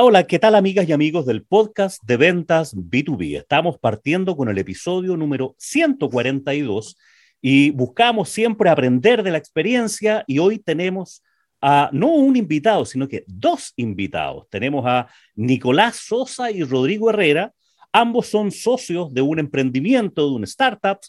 [0.00, 3.36] Hola, ¿qué tal amigas y amigos del podcast de ventas B2B?
[3.36, 6.96] Estamos partiendo con el episodio número 142
[7.42, 11.24] y buscamos siempre aprender de la experiencia y hoy tenemos
[11.60, 14.48] a no un invitado, sino que dos invitados.
[14.50, 17.52] Tenemos a Nicolás Sosa y Rodrigo Herrera.
[17.92, 21.00] Ambos son socios de un emprendimiento, de un startup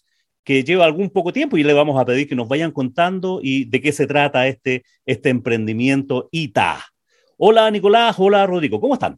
[0.43, 3.65] que lleva algún poco tiempo y le vamos a pedir que nos vayan contando y
[3.65, 6.83] de qué se trata este, este emprendimiento ITA.
[7.41, 9.17] Hola Nicolás, hola Rodrigo, ¿cómo están?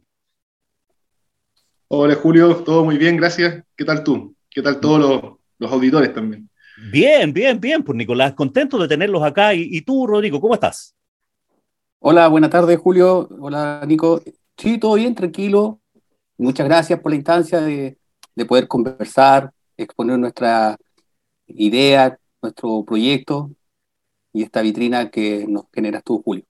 [1.88, 3.64] Hola Julio, todo muy bien, gracias.
[3.76, 4.36] ¿Qué tal tú?
[4.48, 6.48] ¿Qué tal todos los, auditores también?
[6.92, 9.54] Bien, bien, bien, pues Nicolás, contento de tenerlos acá.
[9.54, 10.94] ¿Y, tú, Rodrigo, cómo estás?
[11.98, 13.28] Hola, buenas tardes, Julio.
[13.40, 14.22] Hola, Nico.
[14.56, 15.80] Sí, todo bien, tranquilo.
[16.38, 17.98] Muchas gracias por la instancia de,
[18.36, 20.76] de poder conversar, exponer nuestra
[21.48, 23.50] idea, nuestro proyecto
[24.32, 26.44] y esta vitrina que nos generas tú, Julio.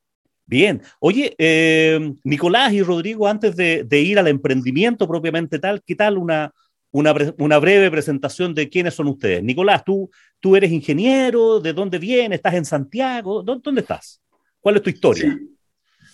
[0.47, 0.83] Bien.
[1.01, 6.53] Oye, eh, Nicolás y Rodrigo, antes de, ir al emprendimiento propiamente tal, ¿qué tal una,
[6.91, 9.43] una, breve presentación de quiénes son ustedes?
[9.43, 12.37] Nicolás, tú, tú eres ingeniero, ¿de dónde vienes?
[12.37, 13.43] ¿Estás en Santiago?
[13.43, 14.21] ¿Dónde, estás?
[14.61, 15.39] ¿Cuál es tu historia?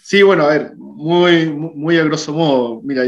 [0.03, 0.23] Sí.
[0.23, 2.81] bueno, a ver, muy, muy a grosso modo.
[2.83, 3.03] Mira,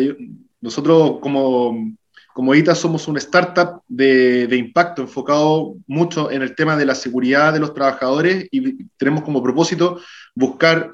[0.61, 1.95] nosotros como,
[2.35, 6.95] como ITA somos una startup de, de, impacto enfocado mucho en el tema de la
[6.95, 10.01] seguridad de los trabajadores y tenemos como propósito
[10.35, 10.91] buscar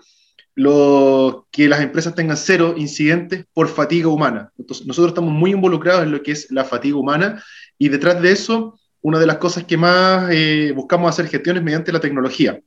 [0.56, 4.50] lo, que las empresas tengan cero incidentes por fatiga humana.
[4.58, 7.44] Entonces, nosotros estamos muy involucrados en lo que es la fatiga humana
[7.78, 11.92] y detrás de eso, una de las cosas que más eh, buscamos hacer gestiones mediante
[11.92, 12.58] la tecnología.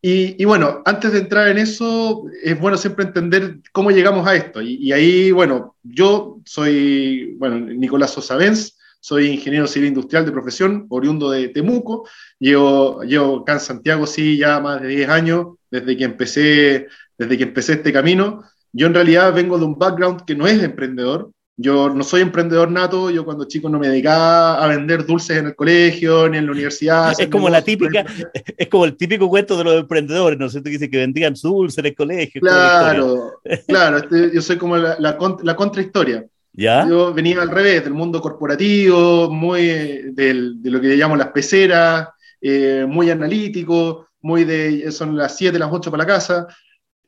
[0.00, 4.62] Y, bueno, antes de entrar en eso, es bueno siempre entender cómo llegamos a esto.
[4.62, 10.86] Y, ahí, bueno, yo soy, bueno, Nicolás Sosa Benz, soy ingeniero civil industrial de profesión,
[10.88, 12.08] oriundo de Temuco.
[12.38, 16.86] Llevo, llevo acá en Santiago, sí, ya más de 10 años, desde que empecé
[17.18, 18.44] desde que empecé este camino.
[18.72, 21.30] Yo en realidad vengo de un background que no es emprendedor.
[21.60, 25.46] Yo no soy emprendedor nato, yo cuando chico no me dedicaba a vender dulces en
[25.46, 27.12] el colegio ni en la universidad.
[27.18, 28.06] Es como la típica,
[28.56, 30.66] es como el típico cuento de los emprendedores, ¿no es cierto?
[30.66, 32.40] Que dice que vendían dulces en el colegio.
[32.40, 36.24] Claro, claro, este, yo soy como la, la, la contrahistoria.
[36.52, 36.88] ¿Ya?
[36.88, 39.66] Yo venía al revés, del mundo corporativo, muy
[40.12, 42.08] del, de lo que llamamos las peceras,
[42.40, 46.46] eh, muy analítico, muy de, son las 7, las 8 para la casa.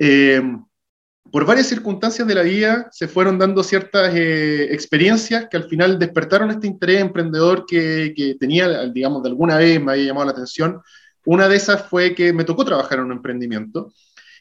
[0.03, 0.41] Eh,
[1.31, 5.99] por varias circunstancias de la vida se fueron dando ciertas eh, experiencias que al final
[5.99, 10.33] despertaron este interés emprendedor que, que, tenía, digamos, de alguna vez me había llamado la
[10.33, 10.81] atención.
[11.27, 13.93] Una de esas fue que me tocó trabajar en un emprendimiento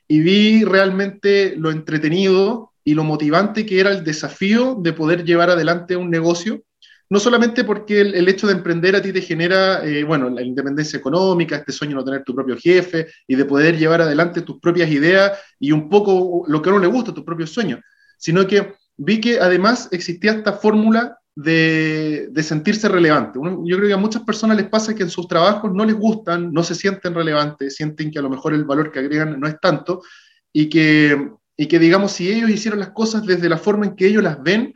[0.07, 5.49] y vi realmente lo entretenido y lo motivante que era el desafío de poder llevar
[5.49, 6.63] adelante un negocio
[7.09, 10.97] no solamente porque el, hecho de emprender a ti te genera, eh, bueno, la independencia
[10.97, 14.59] económica, este sueño de no tener tu propio jefe y de poder llevar adelante tus
[14.59, 17.79] propias ideas y un poco lo que a uno le gusta, tus propios sueños,
[18.17, 23.39] sino que vi que además existía esta fórmula de, sentirse relevante.
[23.41, 26.51] yo creo que a muchas personas les pasa que en sus trabajos no les gustan,
[26.51, 29.59] no se sienten relevantes, sienten que a lo mejor el valor que agregan no es
[29.59, 30.01] tanto
[30.51, 34.07] y que, y que digamos, si ellos hicieron las cosas desde la forma en que
[34.07, 34.73] ellos las ven,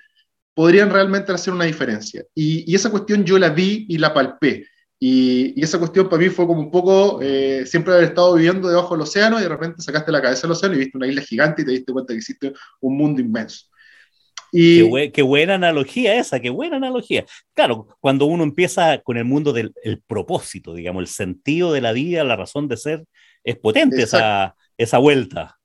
[0.54, 2.24] podrían realmente hacer una diferencia.
[2.36, 4.68] Y, esa cuestión yo la vi y la palpé.
[5.00, 8.94] Y, esa cuestión para mí fue como un poco, eh, siempre haber estado viviendo debajo
[8.94, 11.62] del océano y de repente sacaste la cabeza del océano y viste una isla gigante
[11.62, 13.66] y te diste cuenta que existe un mundo inmenso.
[14.56, 17.26] Y, qué, buena analogía esa, qué buena analogía.
[17.56, 19.74] Claro, cuando uno empieza con el mundo del
[20.06, 23.04] propósito, digamos, el sentido de la vida, la razón de ser,
[23.44, 25.58] es potente esa, esa vuelta.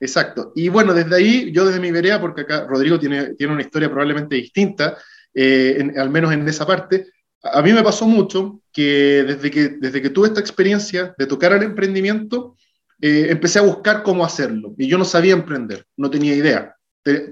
[0.00, 0.52] Exacto.
[0.54, 3.88] Y bueno, desde ahí, yo desde mi vereda, porque acá Rodrigo tiene, tiene una historia
[3.88, 4.98] probablemente distinta,
[5.32, 7.06] eh, al menos en esa parte,
[7.42, 11.52] a mí me pasó mucho que desde que, desde que tuve esta experiencia de tocar
[11.52, 12.56] al emprendimiento,
[13.00, 14.74] eh, empecé a buscar cómo hacerlo.
[14.78, 16.76] Y yo no sabía emprender, no tenía idea.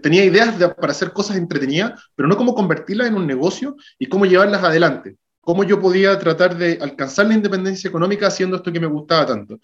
[0.03, 4.27] Tenía ideas para hacer cosas entretenidas, pero no cómo convertirlas en un negocio y cómo
[4.27, 5.17] llevarlas adelante.
[5.41, 9.61] Cómo yo podía tratar de alcanzar la independencia económica haciendo esto que me gustaba tanto.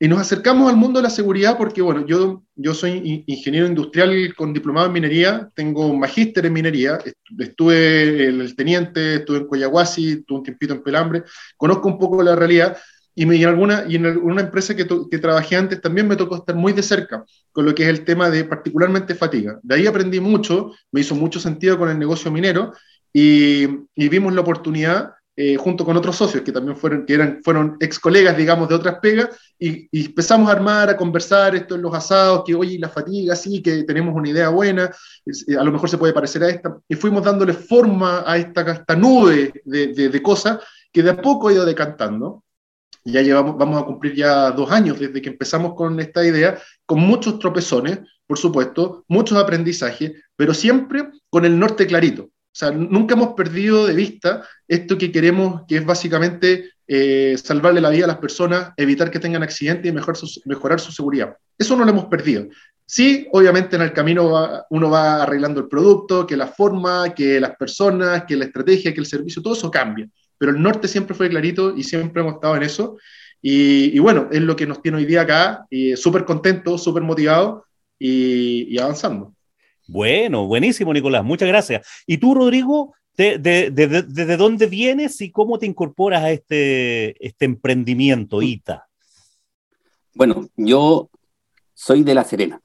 [0.00, 4.34] Y nos acercamos al mundo de la seguridad porque, bueno, yo, yo soy ingeniero industrial
[4.34, 6.98] con diplomado en minería, tengo un magíster en minería,
[7.38, 11.22] estuve en el teniente, estuve en Coyahuasi, estuve un tiempito en Pelambre,
[11.56, 12.76] conozco un poco la realidad
[13.14, 16.36] y, me, en, alguna, y en una empresa que, que, trabajé antes también me tocó
[16.36, 19.60] estar muy de cerca con lo que es el tema de particularmente fatiga.
[19.62, 22.72] De ahí aprendí mucho, me hizo mucho sentido con el negocio minero
[23.12, 27.40] y, y vimos la oportunidad eh, junto con otros socios que también fueron, que eran,
[27.42, 31.82] fueron ex colegas, digamos, de otras pegas, y, empezamos a armar, a conversar esto en
[31.82, 34.94] los asados, que oye, la fatiga, sí, que tenemos una idea buena,
[35.26, 38.60] eh, a lo mejor se puede parecer a esta, y fuimos dándole forma a esta,
[38.60, 40.60] esta nube de, de, cosas
[40.92, 42.44] que de a poco ha ido decantando.
[43.04, 47.00] ya llevamos, vamos a cumplir ya dos años desde que empezamos con esta idea, con
[47.00, 52.30] muchos tropezones, por supuesto, muchos aprendizajes, pero siempre con el norte clarito.
[52.54, 57.80] O sea, nunca hemos perdido de vista esto que queremos, que es básicamente eh, salvarle
[57.80, 61.36] la vida a las personas, evitar que tengan accidentes y mejorar su seguridad.
[61.58, 62.46] Eso no lo hemos perdido.
[62.86, 67.56] Sí, obviamente en el camino uno va arreglando el producto, que la forma, que las
[67.56, 70.08] personas, que la estrategia, que el servicio, todo eso cambia.
[70.38, 72.98] Pero el norte siempre fue clarito y siempre hemos estado en eso.
[73.42, 75.66] Y, bueno, es lo que nos tiene hoy día acá,
[75.96, 77.64] súper contento, súper motivado
[77.98, 79.34] y avanzando.
[79.86, 81.24] Bueno, buenísimo, Nicolás.
[81.24, 81.86] Muchas gracias.
[82.06, 88.88] ¿Y tú, Rodrigo, de, dónde vienes y cómo te incorporas a este, este emprendimiento, ITA?
[90.14, 91.10] Bueno, yo
[91.74, 92.60] soy de La Serena.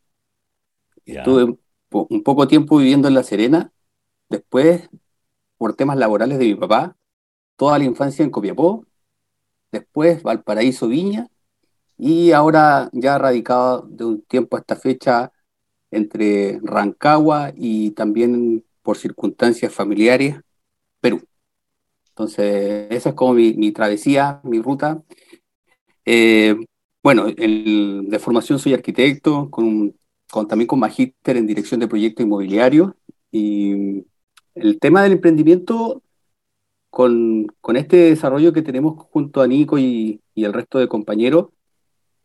[1.05, 1.57] Estuve
[1.91, 3.71] un poco tiempo viviendo en La Serena.
[4.29, 4.89] Después,
[5.57, 6.95] por temas laborales de mi papá,
[7.55, 8.85] toda la infancia en Copiapó.
[9.71, 11.27] Después, Valparaíso, Viña.
[11.97, 15.33] Y ahora ya radicado de un tiempo a esta fecha
[15.91, 20.37] entre Rancagua y también por circunstancias familiares,
[21.01, 21.21] Perú.
[22.09, 25.01] Entonces, esa es como mi, travesía, mi ruta.
[26.05, 26.55] Eh,
[27.01, 29.95] bueno, de formación soy arquitecto, con,
[30.47, 32.91] también con magíster en dirección de proyectos inmobiliarios.
[33.31, 34.05] Y
[34.55, 36.03] el tema del emprendimiento,
[36.89, 41.47] con, este desarrollo que tenemos junto a Nico y, y el resto de compañeros,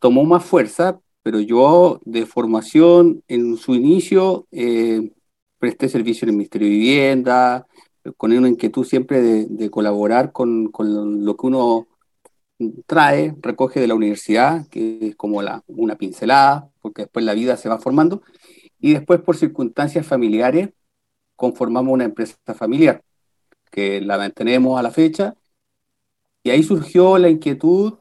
[0.01, 5.11] tomó más fuerza pero yo de formación en su inicio eh,
[5.59, 7.67] presté servicio en el Ministerio de Vivienda,
[8.19, 11.89] con una inquietud siempre de, colaborar con, con, lo que uno
[12.85, 17.57] trae, recoge de la universidad, que es como la, una pincelada, porque después la vida
[17.57, 18.21] se va formando,
[18.79, 20.69] y después por circunstancias familiares
[21.37, 23.03] conformamos una empresa familiar,
[23.71, 25.35] que la mantenemos a la fecha,
[26.43, 27.95] y ahí surgió la inquietud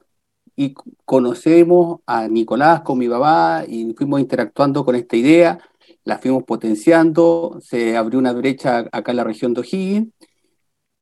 [0.55, 0.73] y
[1.05, 5.59] conocemos a Nicolás con mi papá y fuimos interactuando con esta idea,
[6.03, 10.13] la fuimos potenciando, se abrió una brecha acá en la región de O'Higgins,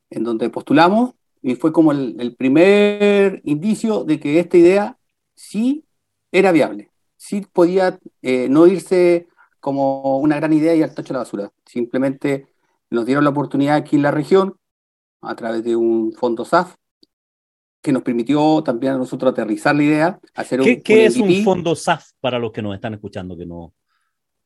[0.10, 4.98] en donde postulamos, y fue como el, primer indicio de que esta idea
[5.34, 5.86] sí
[6.32, 9.28] era viable, sí podía eh, no irse
[9.60, 12.48] como una gran idea y al tacho de la basura, simplemente
[12.90, 14.58] nos dieron la oportunidad aquí en la región,
[15.22, 16.76] a través de un fondo SAF,
[17.82, 21.44] que nos permitió también a nosotros aterrizar la idea, hacer ¿Qué, un, ¿qué es un
[21.44, 23.74] fondo SAF para los que nos están escuchando que no?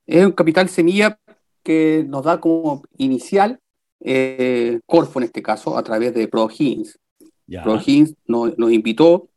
[0.06, 1.20] Es un capital semilla
[1.64, 3.60] que nos da como inicial
[4.00, 7.00] eh, Corfo en este caso, a través de ProHins.
[7.64, 9.30] ProHins nos, nos invitó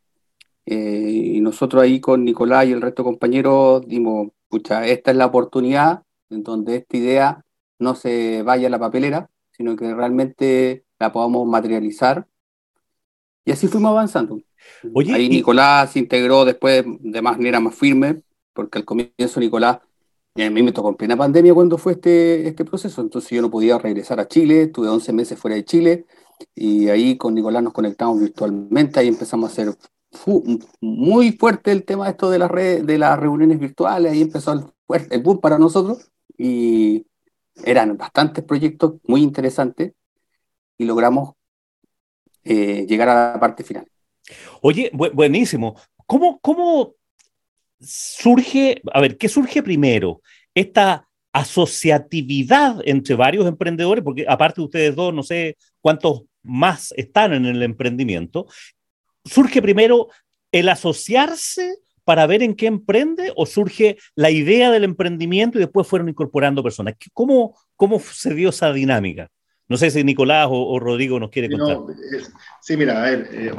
[0.67, 5.17] eh, y nosotros ahí con Nicolás y el resto de compañeros dimos, pucha, esta es
[5.17, 7.45] la oportunidad en donde esta idea
[7.79, 12.27] no se vaya a la papelera, sino que realmente la podamos materializar
[13.49, 14.43] y así fuimos avanzando.
[14.93, 18.21] Oye, Ahí Nicolás se integró después de manera más firme,
[18.53, 19.79] porque al comienzo Nicolás,
[20.37, 23.51] a mí me tocó en plena pandemia cuando fue este, este proceso, entonces yo no
[23.51, 26.05] podía regresar a Chile, estuve 11 meses fuera de Chile,
[26.55, 29.75] y ahí con Nicolás nos conectamos virtualmente, ahí empezamos a hacer
[30.83, 34.65] muy fuerte el tema esto de las redes, de las reuniones virtuales, ahí empezó el,
[35.11, 37.07] el boom para nosotros, y
[37.65, 39.95] eran bastantes proyectos muy interesantes,
[40.77, 41.38] y logramos
[42.45, 43.87] eh, llegar a la parte final.
[44.61, 45.77] Oye, buenísimo.
[46.07, 46.95] ¿Cómo, ¿Cómo
[47.81, 50.21] surge, a ver, qué surge primero?
[50.55, 57.35] Esta asociatividad entre varios emprendedores, porque aparte de ustedes dos, no sé cuántos más están
[57.35, 58.47] en el emprendimiento,
[59.25, 60.09] surge primero
[60.51, 65.87] el asociarse para ver en qué emprende o surge la idea del emprendimiento y después
[65.87, 66.95] fueron incorporando personas.
[67.13, 69.31] ¿Cómo, cómo se dio esa dinámica?
[69.69, 71.79] No sé si Nicolás o, Rodrigo nos quiere contar.
[72.61, 73.53] sí, mira, a ver, eh,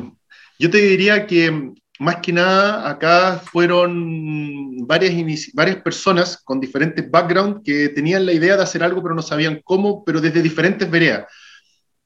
[0.57, 5.13] yo te diría que más que nada acá fueron varias,
[5.53, 9.61] varias personas con diferentes backgrounds que tenían la idea de hacer algo pero no sabían
[9.63, 11.25] cómo, pero desde diferentes veredas.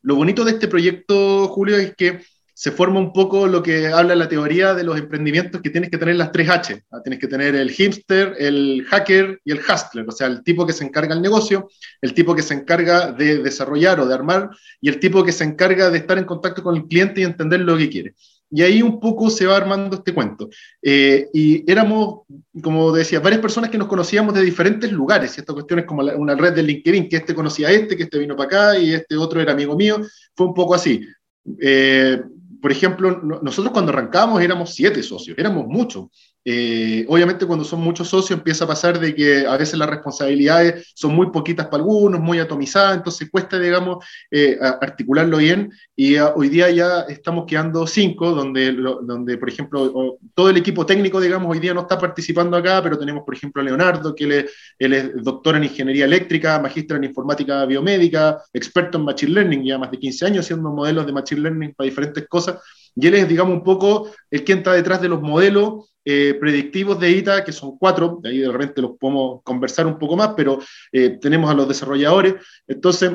[0.02, 2.20] Lo bonito de este proyecto, Julio, es que
[2.54, 5.98] se forma un poco lo que habla la teoría de los emprendimientos que tienes que
[5.98, 6.84] tener las tres H.
[6.92, 7.02] ¿ah?
[7.04, 10.74] Tienes que tener el hipster, el hacker y el hustler, o sea, el tipo que
[10.74, 11.70] se encarga del negocio,
[12.02, 15.44] el tipo que se encarga de desarrollar o de armar y el tipo que se
[15.44, 18.14] encarga de estar en contacto con el cliente y entender lo que quiere.
[18.56, 20.48] Y ahí un poco se va armando este cuento.
[20.80, 22.20] Eh, y éramos,
[22.62, 25.36] como decía, varias personas que nos conocíamos de diferentes lugares.
[25.36, 28.04] Y esta cuestión es como una red de LinkedIn, que este conocía a este, que
[28.04, 30.02] este vino para acá y este otro era amigo mío.
[30.36, 31.02] Fue un poco así.
[31.60, 32.22] Eh,
[32.64, 36.06] por ejemplo, nosotros cuando arrancamos éramos siete socios, éramos muchos.
[36.46, 40.92] Eh, obviamente cuando son muchos socios empieza a pasar de que a veces las responsabilidades
[40.94, 45.72] son muy poquitas para algunos, muy atomizadas, entonces cuesta, digamos, eh, articularlo bien.
[45.96, 51.22] Y hoy día ya estamos quedando cinco, donde, donde por ejemplo, todo el equipo técnico,
[51.22, 54.24] digamos, hoy día no está participando acá, pero tenemos, por ejemplo, a Leonardo, que
[54.80, 59.78] él es doctor en ingeniería eléctrica, magíster en informática biomédica, experto en Machine Learning, ya
[59.78, 62.58] más de 15 años haciendo modelos de Machine Learning para diferentes cosas,
[62.96, 67.00] y él es, digamos, un poco el que entra detrás de los modelos eh, predictivos
[67.00, 70.34] de ITA, que son cuatro, de ahí de repente los podemos conversar un poco más,
[70.36, 70.60] pero
[70.92, 72.36] eh, tenemos a los desarrolladores.
[72.68, 73.12] Entonces,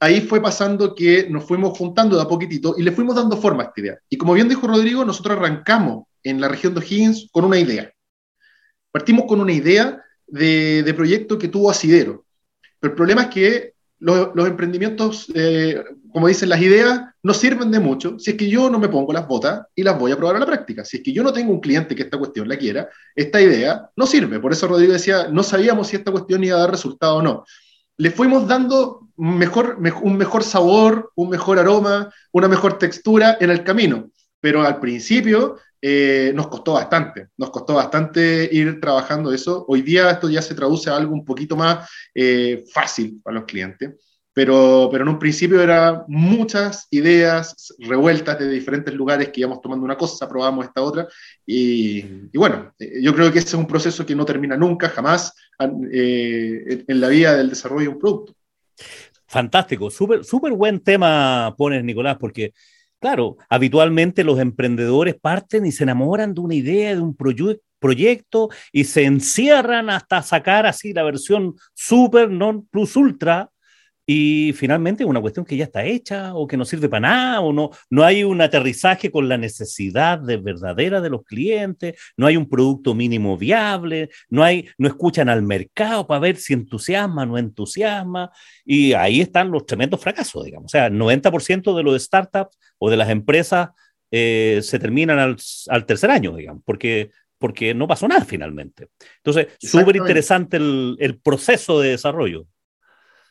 [0.00, 3.62] ahí fue pasando que nos fuimos juntando de a poquitito y le fuimos dando forma
[3.62, 3.98] a esta idea.
[4.08, 7.92] Y como bien dijo Rodrigo, nosotros arrancamos en la región de O'Higgins con una idea.
[8.90, 12.24] Partimos con una idea de, proyecto que tuvo asidero.
[12.80, 15.82] Pero el problema es que los, emprendimientos, eh,
[16.12, 19.12] como dicen las ideas, no sirven de mucho si es que yo no me pongo
[19.12, 20.84] las botas y las voy a probar a la práctica.
[20.84, 23.88] Si es que yo no tengo un cliente que esta cuestión la quiera, esta idea
[23.96, 24.40] no sirve.
[24.40, 27.44] Por eso Rodrigo decía, no sabíamos si esta cuestión iba a dar resultado o no.
[27.96, 33.64] Le fuimos dando mejor, un mejor sabor, un mejor aroma, una mejor textura en el
[33.64, 34.10] camino.
[34.40, 39.66] Pero al principio eh, nos costó bastante, nos costó bastante ir trabajando eso.
[39.68, 43.44] Hoy día esto ya se traduce a algo un poquito más eh, fácil para los
[43.44, 43.94] clientes
[44.34, 49.84] pero, pero en un principio eran muchas ideas revueltas de diferentes lugares que íbamos tomando
[49.84, 51.06] una cosa, probamos esta otra,
[51.46, 51.98] y,
[52.32, 55.32] y bueno, eh, yo creo que ese es un proceso que no termina nunca, jamás,
[55.92, 58.34] eh, en la vida del desarrollo de un producto.
[59.26, 62.52] Fantástico, súper super buen tema pones, Nicolás, porque
[63.04, 68.84] claro, habitualmente los emprendedores parten y se enamoran de una idea, de un proyecto y
[68.84, 73.52] se encierran hasta sacar así la versión super, non plus ultra
[74.06, 77.52] y finalmente una cuestión que ya está hecha o que no sirve para nada o
[77.52, 82.36] no, no hay un aterrizaje con la necesidad de verdadera de los clientes, no hay
[82.36, 87.26] un producto mínimo viable, no, hay, no escuchan al mercado para ver si entusiasma o
[87.26, 88.30] no entusiasma
[88.64, 90.66] y ahí están los tremendos fracasos, digamos.
[90.66, 93.70] O sea, el 90% de los startups o de las empresas
[94.10, 95.36] eh, se terminan al,
[95.68, 98.88] al, tercer año, digamos, porque, porque no pasó nada finalmente.
[99.16, 102.46] Entonces, súper interesante el, el proceso de desarrollo.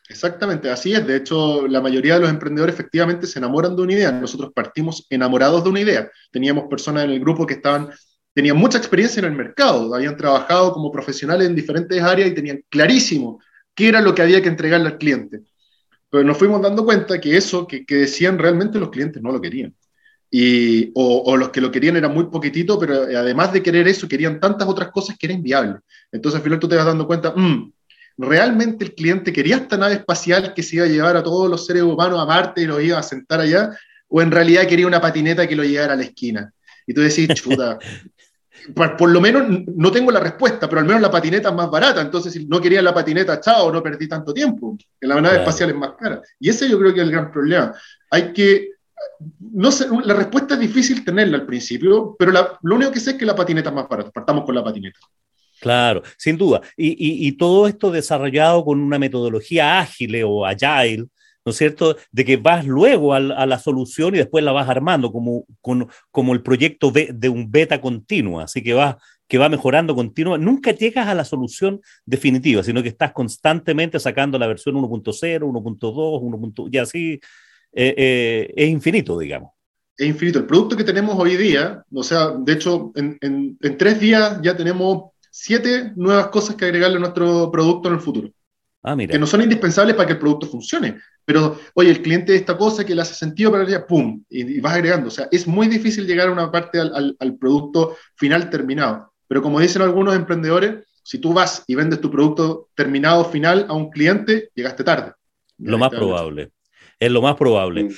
[0.08, 1.06] Exactamente, así es.
[1.06, 4.12] De hecho, la mayoría de los emprendedores efectivamente se enamoran de una idea.
[4.12, 6.10] Nosotros partimos enamorados de una idea.
[6.30, 7.90] Teníamos personas en el grupo que estaban,
[8.34, 12.62] tenían mucha experiencia en el mercado, habían trabajado como profesionales en diferentes áreas y tenían
[12.68, 13.40] clarísimo
[13.74, 15.40] qué era lo que había que entregarle al cliente.
[16.10, 19.74] Pero nos fuimos dando cuenta que eso que, decían realmente los clientes no lo querían.
[20.30, 24.38] Y, o, los que lo querían era muy poquitito, pero además de querer eso, querían
[24.38, 25.78] tantas otras cosas que era inviable.
[26.12, 27.72] Entonces al final tú te vas dando cuenta, mmm,
[28.16, 31.66] ¿realmente el cliente quería esta nave espacial que se iba a llevar a todos los
[31.66, 33.70] seres humanos a Marte y los iba a sentar allá?
[34.08, 36.52] ¿O en realidad quería una patineta que lo llevara a la esquina?
[36.86, 37.78] Y tú decís, chuta,
[38.74, 39.44] por, lo menos
[39.74, 42.60] no tengo la respuesta, pero al menos la patineta es más barata, entonces si no
[42.60, 46.22] quería la patineta, chao, no perdí tanto tiempo, que la nave espacial es más cara.
[46.38, 47.74] Y ese yo creo que es el gran problema.
[48.10, 48.70] Hay que,
[49.40, 53.16] no sé, la respuesta es difícil tenerla al principio, pero lo único que sé es
[53.16, 54.98] que la patineta es más barata, partamos con la patineta.
[55.64, 56.60] Claro, sin duda.
[56.76, 61.06] Y, todo esto desarrollado con una metodología ágil o agile,
[61.42, 61.96] ¿no es cierto?
[62.12, 66.42] De que vas luego a, la solución y después la vas armando como, como el
[66.42, 70.36] proyecto de un beta continuo, así que va, que va mejorando continuo.
[70.36, 76.20] Nunca llegas a la solución definitiva, sino que estás constantemente sacando la versión 1.0, 1.2,
[76.20, 76.68] 1.
[76.70, 77.20] y así
[77.72, 79.52] eh, eh, es infinito, digamos
[79.96, 80.40] es infinito.
[80.40, 84.56] El producto que tenemos hoy día, o sea, de hecho, en, en, tres días ya
[84.56, 88.30] tenemos siete nuevas cosas que agregarle a nuestro producto en el futuro.
[88.84, 89.10] Ah, mira.
[89.10, 91.00] Que no son indispensables para que el producto funcione.
[91.24, 94.22] Pero, oye, el cliente de esta cosa que le hace sentido para ella, ¡pum!
[94.28, 95.08] Y, vas agregando.
[95.08, 99.12] O sea, es muy difícil llegar a una parte al, producto final terminado.
[99.26, 103.72] Pero como dicen algunos emprendedores, si tú vas y vendes tu producto terminado final a
[103.72, 105.14] un cliente, llegaste tarde.
[105.58, 106.52] Lo más probable.
[107.00, 107.88] Es lo más probable.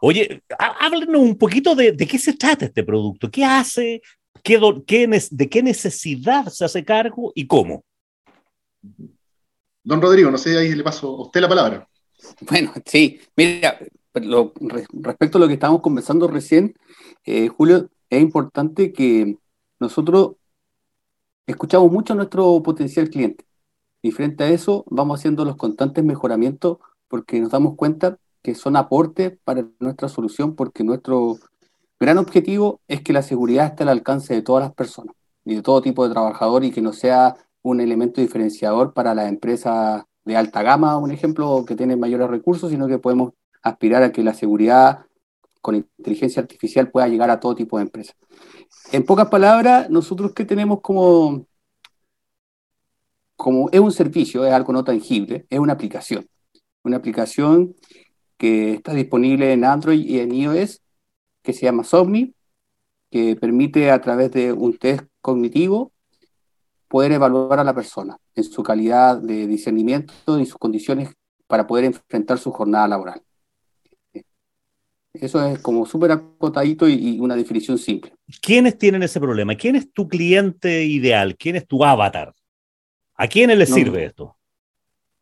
[0.00, 4.02] Oye, háblenos un poquito de, de, qué se trata este producto, qué hace,
[4.44, 7.82] ¿De qué necesidad se hace cargo y cómo?
[9.82, 11.88] Don Rodrigo, no sé, ahí le paso a usted la palabra.
[12.40, 13.78] Bueno, sí, mira,
[14.12, 16.74] respecto a lo que estábamos conversando recién,
[17.24, 19.36] eh, Julio, es importante que
[19.80, 20.36] nosotros
[21.46, 23.44] escuchamos mucho a nuestro potencial cliente
[24.02, 28.76] y frente a eso vamos haciendo los constantes mejoramientos porque nos damos cuenta que son
[28.76, 31.38] aportes para nuestra solución porque nuestro
[32.04, 35.62] gran objetivo es que la seguridad esté al alcance de todas las personas y de
[35.62, 40.36] todo tipo de trabajador y que no sea un elemento diferenciador para las empresas de
[40.36, 43.32] alta gama, un ejemplo, que tienen mayores recursos, sino que podemos
[43.62, 45.06] aspirar a que la seguridad
[45.62, 48.14] con inteligencia artificial pueda llegar a todo tipo de empresas.
[48.92, 51.46] en pocas palabras, nosotros que tenemos como,
[53.36, 56.28] como es un servicio, es algo no tangible, es una aplicación.
[56.82, 57.74] Una aplicación
[58.36, 60.83] que está disponible en Android y en iOS,
[61.44, 62.34] que se llama Somni,
[63.10, 65.92] que permite a través de un test cognitivo
[66.88, 71.10] poder evaluar a la persona en su calidad de discernimiento y sus condiciones
[71.46, 73.22] para poder enfrentar su jornada laboral.
[75.12, 78.12] Eso es como súper acotadito y, una definición simple.
[78.40, 79.54] ¿Quiénes tienen ese problema?
[79.54, 81.36] ¿Quién es tu cliente ideal?
[81.36, 82.34] ¿Quién es tu avatar?
[83.14, 84.36] ¿A quiénes les sirve esto?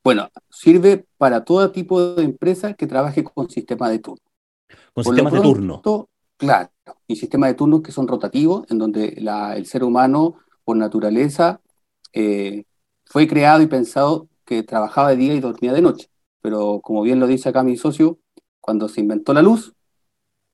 [0.02, 4.24] Bueno, sirve para todo tipo de empresa que trabaje con sistemas de turno.
[4.94, 5.82] Con sistemas de turno.
[6.42, 6.70] Claro,
[7.06, 11.60] y sistemas de turnos que son rotativos, en donde el ser humano, por naturaleza,
[12.12, 12.64] eh,
[13.04, 16.10] fue creado y pensado que trabajaba de día y dormía de noche.
[16.40, 18.18] Pero como bien lo dice acá mi socio,
[18.60, 19.72] cuando se inventó la luz,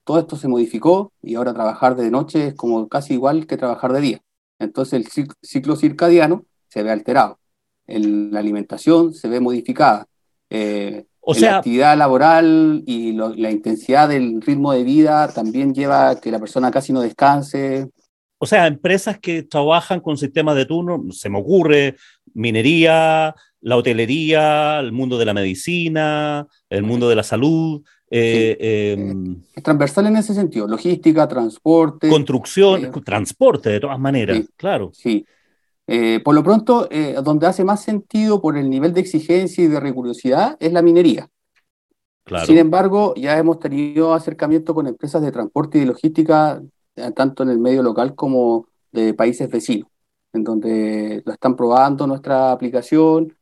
[0.03, 3.91] todo esto se modificó y ahora trabajar de noche es como casi igual que trabajar
[3.91, 4.21] de día.
[4.59, 7.39] Entonces el ciclo circadiano se ve alterado,
[7.87, 10.07] la alimentación se ve modificada.
[10.51, 16.09] Eh, o sea, la actividad laboral y la intensidad del ritmo de vida también lleva
[16.09, 17.89] a que la persona casi no descanse.
[18.39, 21.97] O sea, empresas que trabajan con sistemas de turno, se me ocurre,
[22.33, 27.83] minería, la hotelería, el mundo de la medicina, el mundo de la salud.
[28.09, 32.09] Eh, em, es transversal en ese sentido, logística, transporte.
[32.09, 34.89] Construcción, eh, transporte de todas maneras, claro.
[34.93, 35.25] Sí.
[35.91, 36.87] Eh, por lo pronto,
[37.23, 41.29] donde hace más sentido por el nivel de exigencia y de rigurosidad es la minería.
[42.23, 42.45] Claro.
[42.45, 46.61] Sin embargo, ya hemos tenido acercamiento con empresas de transporte y de logística
[46.99, 49.89] eh, tanto en el medio local como de países vecinos,
[50.33, 53.35] en donde lo están probando nuestra aplicación.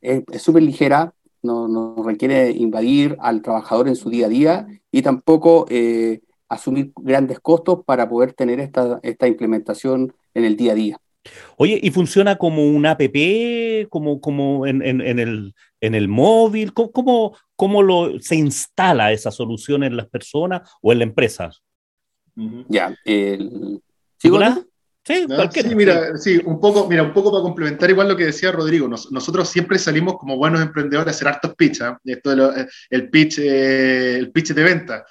[0.00, 5.02] Es súper ligera, no, no, requiere invadir al trabajador en su día a día y
[5.02, 10.74] tampoco eh, asumir grandes costos para poder tener esta, esta implementación en el día a
[10.74, 11.00] día.
[11.56, 13.00] Oye, ¿y funciona como un app,
[13.88, 16.72] como, como en, en, el, en el móvil?
[16.72, 21.50] ¿Cómo, cómo, lo, se instala esa solución en las personas o en la empresa?
[22.68, 23.80] Ya, el...
[24.18, 24.38] ¿Sigo
[25.06, 28.50] Sí, sí, mira, sí, un poco, mira, un poco para complementar igual lo que decía
[28.50, 31.94] Rodrigo, nosotros siempre salimos como buenos emprendedores a hacer hartos pitch, ¿eh?
[32.06, 35.04] esto de eh, el pitch, eh, el pitch de venta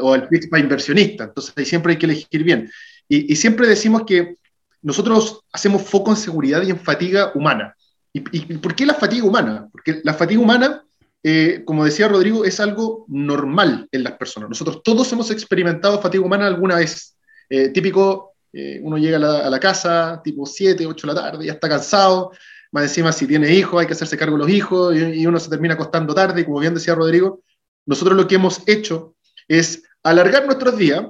[0.00, 2.70] o el pitch para inversionista, entonces ahí siempre hay que elegir bien.
[3.06, 4.36] Y, siempre decimos que
[4.84, 7.74] nosotros hacemos foco en seguridad y en fatiga humana.
[8.12, 8.22] ¿Y,
[8.54, 9.68] y por qué la fatiga humana?
[9.72, 10.84] Porque la fatiga humana
[11.26, 14.50] eh, como decía Rodrigo, es algo normal en las personas.
[14.50, 17.16] Nosotros todos hemos experimentado fatiga humana alguna vez.
[17.48, 21.52] Eh, típico, eh, uno llega a la, casa tipo 7, 8 de la tarde, ya
[21.54, 22.30] está cansado,
[22.72, 25.48] más encima si tiene hijos hay que hacerse cargo de los hijos y, uno se
[25.48, 27.42] termina acostando tarde, y como bien decía Rodrigo,
[27.86, 29.16] nosotros lo que hemos hecho
[29.48, 31.06] es alargar nuestros días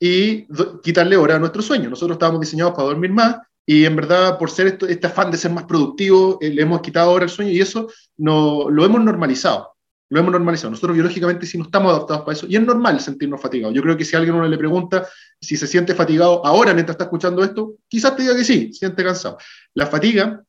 [0.00, 0.46] y
[0.82, 1.90] quitarle hora a nuestro sueño.
[1.90, 3.36] Nosotros estábamos diseñados para dormir más
[3.66, 7.10] y en verdad, por ser este afán de ser más productivo, eh, le hemos quitado
[7.10, 9.76] ahora el sueño y eso no, lo hemos normalizado.
[10.08, 10.72] Lo hemos normalizado.
[10.72, 13.72] Nosotros biológicamente sí no estamos adaptados para eso y es normal sentirnos fatigados.
[13.76, 15.06] Yo creo que si alguien uno le pregunta
[15.40, 19.04] si se siente fatigado ahora mientras está escuchando esto, quizás te diga que sí, siente
[19.04, 19.38] cansado.
[19.74, 20.42] La fatiga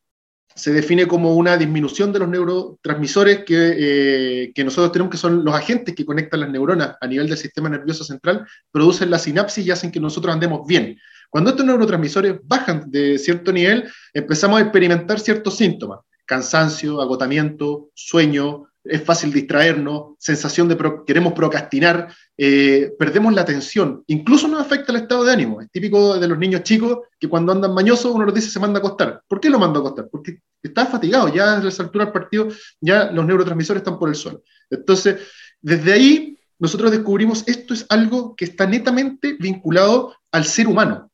[0.56, 5.44] se define como una disminución de los neurotransmisores que, eh, que, nosotros tenemos, que son
[5.44, 9.66] los agentes que conectan las neuronas a nivel del sistema nervioso central, producen la sinapsis
[9.66, 10.98] y hacen que nosotros andemos bien.
[11.30, 18.68] Cuando estos neurotransmisores bajan de cierto nivel, empezamos a experimentar ciertos síntomas, cansancio, agotamiento, sueño,
[18.84, 24.92] es fácil distraernos, sensación de que queremos procrastinar, eh, perdemos la atención, incluso nos afecta
[24.92, 25.62] el estado de ánimo.
[25.62, 28.80] Es típico de los niños chicos que cuando andan mañosos uno les dice se manda
[28.80, 29.22] a acostar.
[29.28, 30.08] ¿Por qué lo manda a acostar?
[30.10, 32.48] Porque está fatigado, ya a esa altura del partido
[32.80, 34.44] ya los neurotransmisores están por el suelo.
[34.70, 35.20] Entonces,
[35.62, 41.11] desde ahí nosotros descubrimos esto es algo que está netamente vinculado al ser humano.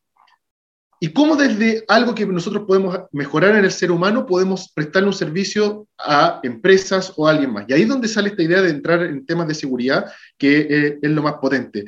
[0.99, 5.13] ¿Y cómo desde algo que nosotros podemos mejorar en el ser humano podemos prestarle un
[5.13, 7.65] servicio a empresas o a alguien más?
[7.67, 10.99] Y ahí es donde sale esta idea de entrar en temas de seguridad, que eh,
[10.99, 11.86] es lo más potente.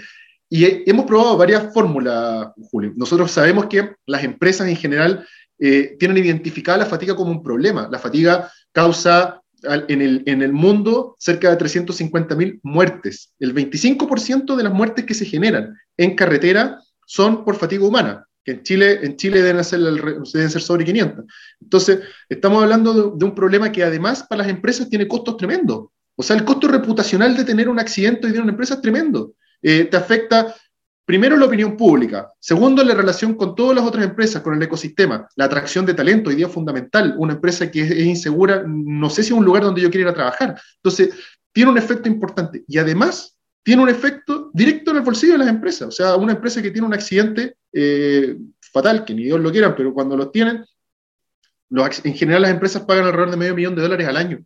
[0.48, 2.94] Y hemos probado varias fórmulas, Julio.
[2.96, 7.88] Nosotros sabemos que las empresas en general eh, tienen identificada la fatiga como un problema.
[7.92, 13.34] La fatiga causa en el, en el mundo cerca de 350.000 muertes.
[13.40, 18.64] El 25% de las muertes que se generan en carretera son por fatiga humana en
[18.64, 21.26] Chile, en Chile deben, ser deben ser sobre 500.
[21.62, 25.88] Entonces, estamos hablando de, un problema que además para las empresas tiene costos tremendos.
[26.16, 29.34] O sea, el costo reputacional de tener un accidente día en una empresa es tremendo.
[29.62, 30.56] Eh, te afecta
[31.06, 35.28] primero la opinión pública, segundo la relación con todas las otras empresas, con el ecosistema,
[35.36, 37.16] la atracción de talento, hoy día fundamental.
[37.18, 40.08] Una empresa que es, es insegura, no sé si es un lugar donde yo quiero
[40.08, 40.60] ir a trabajar.
[40.76, 41.16] Entonces,
[41.52, 42.64] tiene un efecto importante.
[42.68, 43.39] Y además,
[43.70, 45.90] tiene un efecto directo en el bolsillo de las empresas.
[45.90, 49.76] O sea, una empresa que tiene un accidente eh, fatal, que ni Dios lo quiera,
[49.76, 50.66] pero cuando lo tienen,
[51.70, 54.44] en general las empresas pagan alrededor de medio millón de dólares al año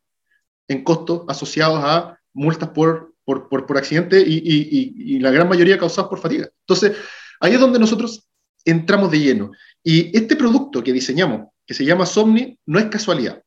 [0.67, 6.19] en costos asociados a multas por, por, por, accidente y, la gran mayoría causados por
[6.19, 6.49] fatiga.
[6.59, 6.97] Entonces,
[7.39, 8.27] ahí es donde nosotros
[8.65, 9.51] entramos de lleno.
[9.81, 13.41] Y este producto que diseñamos, que se llama Somni, no es casualidad.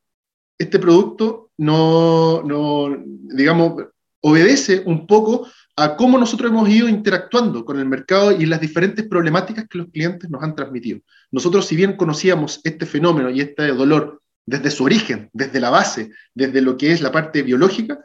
[0.57, 3.89] Este producto no, no digamos,
[4.23, 5.47] obedece un poco
[5.79, 9.89] a cómo nosotros hemos ido interactuando con el mercado y las diferentes problemáticas que los
[9.89, 11.01] clientes nos han transmitido.
[11.31, 16.11] Nosotros, si bien conocíamos este fenómeno y este dolor desde su origen, desde la base,
[16.35, 18.01] desde lo que es la parte biológica,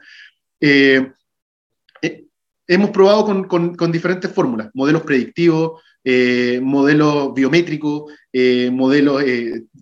[0.59, 1.13] eh,
[2.01, 2.25] eh,
[2.67, 8.11] hemos probado con, diferentes fórmulas, modelos predictivos, eh, modelos biométricos,
[8.71, 9.23] modelos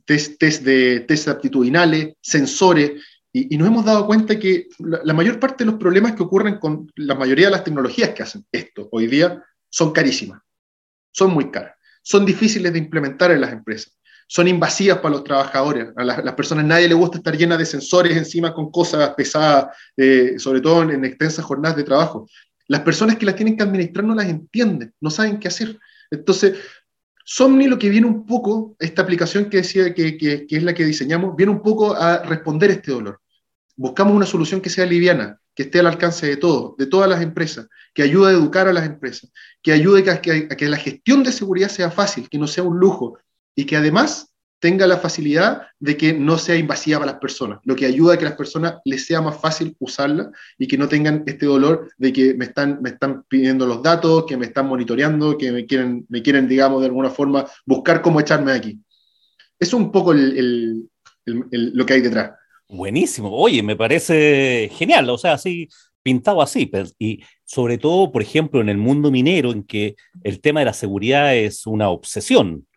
[0.05, 2.91] test, test, de, test aptitudinales, sensores,
[3.31, 6.91] y, nos hemos dado cuenta que la, mayor parte de los problemas que ocurren con
[6.95, 10.41] la mayoría de las tecnologías que hacen esto hoy día son carísimas,
[11.11, 13.95] son muy caras, son difíciles de implementar en las empresas,
[14.27, 18.17] son invasivas para los trabajadores, a las, personas nadie le gusta estar llena de sensores
[18.17, 22.27] encima con cosas pesadas, eh, sobre todo en, extensas jornadas de trabajo.
[22.67, 25.79] Las personas que las tienen que administrar no las entienden, no saben qué hacer.
[26.11, 26.57] Entonces,
[27.31, 30.83] Somni lo que viene un poco, esta aplicación que decía que, que, es la que
[30.83, 33.21] diseñamos, viene un poco a responder este dolor.
[33.75, 37.21] Buscamos una solución que sea liviana, que esté al alcance de todos, de todas las
[37.21, 40.77] empresas, que ayude a educar a las empresas, que ayude a que, a que la
[40.77, 43.19] gestión de seguridad sea fácil, que no sea un lujo
[43.53, 44.28] y que además
[44.59, 48.17] tenga la facilidad de que no sea invasiva para las personas, lo que ayuda a
[48.17, 51.91] que a las personas les sea más fácil usarla y que no tengan este dolor
[51.97, 55.65] de que me están, me están pidiendo los datos, que me están monitoreando, que me
[55.65, 58.79] quieren, me quieren, digamos, de alguna forma buscar cómo echarme de aquí.
[59.57, 62.31] Es un poco lo que hay detrás.
[62.67, 63.35] Buenísimo.
[63.35, 65.09] Oye, me parece genial.
[65.09, 65.67] O sea, así
[66.03, 66.69] pintado así.
[66.97, 70.73] Y sobre todo, por ejemplo, en el mundo minero, en que el tema de la
[70.73, 72.67] seguridad es una obsesión.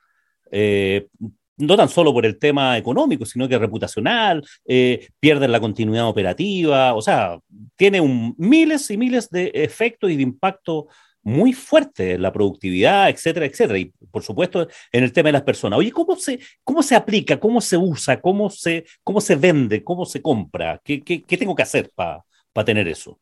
[0.51, 1.09] Eh,
[1.56, 6.94] no tan solo por el tema económico, sino que reputacional, eh, pierden la continuidad operativa,
[6.94, 7.38] o sea,
[7.76, 8.00] tiene
[8.36, 10.88] miles y miles de efectos y de impacto
[11.22, 13.78] muy fuerte en la productividad, etcétera, etcétera.
[13.78, 15.78] Y por supuesto en el tema de las personas.
[15.78, 17.38] Oye, ¿cómo se, cómo se aplica?
[17.38, 18.20] ¿Cómo se usa?
[18.20, 19.84] ¿Cómo se, cómo se vende?
[19.84, 20.80] ¿Cómo se compra?
[20.82, 22.24] ¿Qué, qué, tengo que hacer para
[22.64, 23.18] tener eso?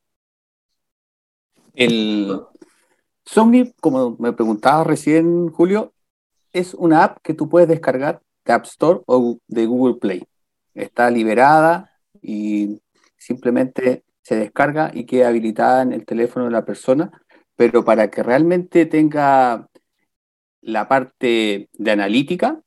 [1.75, 2.41] El
[3.25, 5.93] Somni, como me preguntaba recién, Julio,
[6.53, 10.25] es una app que tú puedes descargar de App Store o de Google Play.
[10.75, 11.91] Está liberada
[12.23, 12.81] y
[13.17, 17.11] simplemente se descarga y queda habilitada en el teléfono de la persona,
[17.57, 19.69] pero para que realmente tenga
[20.63, 22.61] la parte de analítica,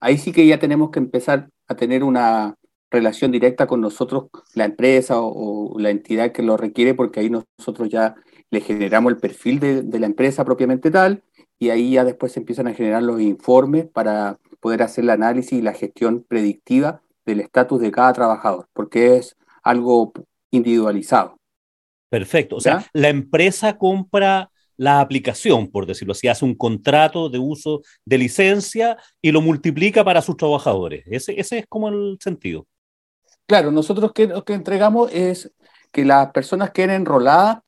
[0.00, 2.56] ahí sí que ya tenemos que empezar a tener una
[2.90, 7.88] relación directa con nosotros, la empresa o, la entidad que lo requiere, porque ahí nosotros
[7.88, 8.14] ya
[8.50, 11.22] le generamos el perfil de, la empresa propiamente tal
[11.58, 15.52] y ahí ya después se empiezan a generar los informes para poder hacer el análisis
[15.52, 20.12] y la gestión predictiva del estatus de cada trabajador, porque es algo
[20.50, 21.38] individualizado.
[22.08, 22.56] Perfecto.
[22.56, 27.82] O sea, la empresa compra la aplicación, por decirlo así, hace un contrato de uso
[28.04, 31.04] de licencia y lo multiplica para sus trabajadores.
[31.06, 32.66] Ese, ese es como el sentido.
[33.46, 35.52] Claro, nosotros que, lo que entregamos es
[35.92, 37.58] que las personas queden enroladas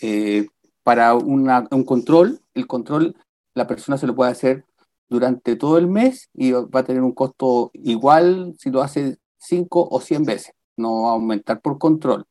[0.00, 0.46] eh,
[0.82, 3.16] para un control, el control
[3.58, 4.64] la persona se lo puede hacer
[5.08, 9.88] durante todo el mes y va a tener un costo igual si lo hace 5
[9.90, 12.26] o 100 veces, no va a aumentar por control.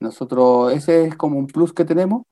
[0.00, 2.22] Nosotros, ese es como un plus que tenemos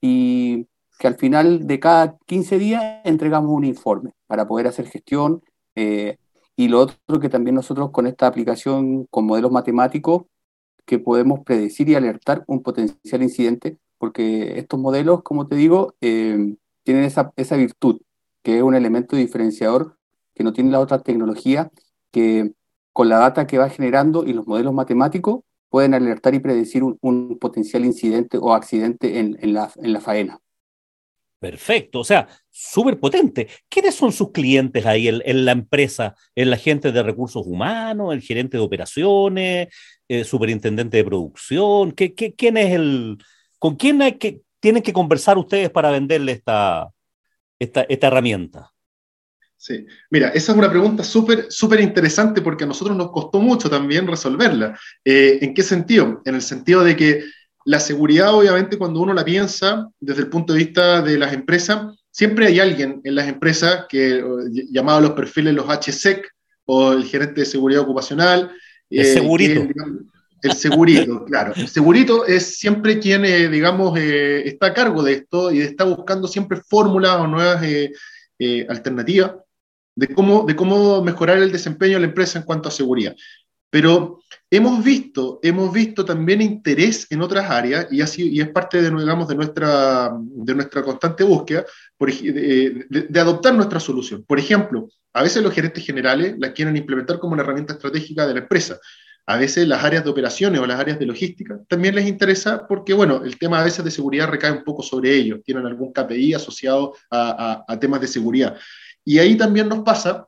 [0.00, 0.66] y
[0.98, 5.42] que al final de cada 15 días entregamos un informe para poder hacer gestión.
[5.74, 6.18] Eh,
[6.56, 10.24] y lo otro que también nosotros con esta aplicación con modelos matemáticos
[10.84, 16.56] que podemos predecir y alertar un potencial incidente porque estos modelos, como te digo, eh,
[16.82, 18.00] tienen esa, esa virtud,
[18.42, 19.96] que es un elemento diferenciador
[20.34, 21.70] que no tiene la otra tecnología,
[22.10, 22.52] que
[22.92, 27.38] con la data que va generando y los modelos matemáticos pueden alertar y predecir un,
[27.38, 30.38] potencial incidente o accidente en, en, la, en la faena.
[31.38, 33.48] Perfecto, o sea, súper potente.
[33.68, 36.14] ¿Quiénes son sus clientes ahí en, la empresa?
[36.36, 39.68] ¿El agente de recursos humanos, el gerente de operaciones,
[40.06, 41.90] el superintendente de producción?
[41.92, 43.18] ¿Qué, qué, quién es el,
[43.58, 46.88] ¿Con quién hay que, tienen que conversar ustedes para venderle esta,
[47.58, 48.70] esta, esta herramienta?
[49.56, 53.68] Sí, mira, esa es una pregunta súper súper interesante porque a nosotros nos costó mucho
[53.68, 54.78] también resolverla.
[55.04, 56.22] Eh, ¿En qué sentido?
[56.24, 57.24] En el sentido de que
[57.64, 61.96] la seguridad, obviamente, cuando uno la piensa desde el punto de vista de las empresas,
[62.10, 64.24] siempre hay alguien en las empresas que
[64.70, 66.24] llamado los perfiles los HSEC
[66.66, 68.52] o el gerente de seguridad ocupacional.
[68.90, 69.66] El eh, segurito.
[70.42, 71.52] El segurito, claro.
[71.56, 75.84] El segurito es siempre quien, eh, digamos, eh, está a cargo de esto y está
[75.84, 79.32] buscando siempre fórmulas o nuevas eh, alternativas
[79.94, 83.14] de cómo, de cómo mejorar el desempeño de la empresa en cuanto a seguridad.
[83.70, 88.82] Pero hemos visto, hemos visto también interés en otras áreas y, así, y es parte
[88.82, 91.64] de, digamos, de, nuestra, de nuestra constante búsqueda
[91.98, 94.24] de, de, adoptar nuestra solución.
[94.26, 98.34] Por ejemplo, a veces los gerentes generales la quieren implementar como una herramienta estratégica de
[98.34, 98.78] la empresa.
[99.26, 102.92] A veces las áreas de operaciones o las áreas de logística también les interesa porque,
[102.92, 106.34] bueno, el tema a veces de seguridad recae un poco sobre ellos, tienen algún KPI
[106.34, 108.56] asociado a, temas de seguridad.
[109.04, 110.26] Y ahí también nos pasa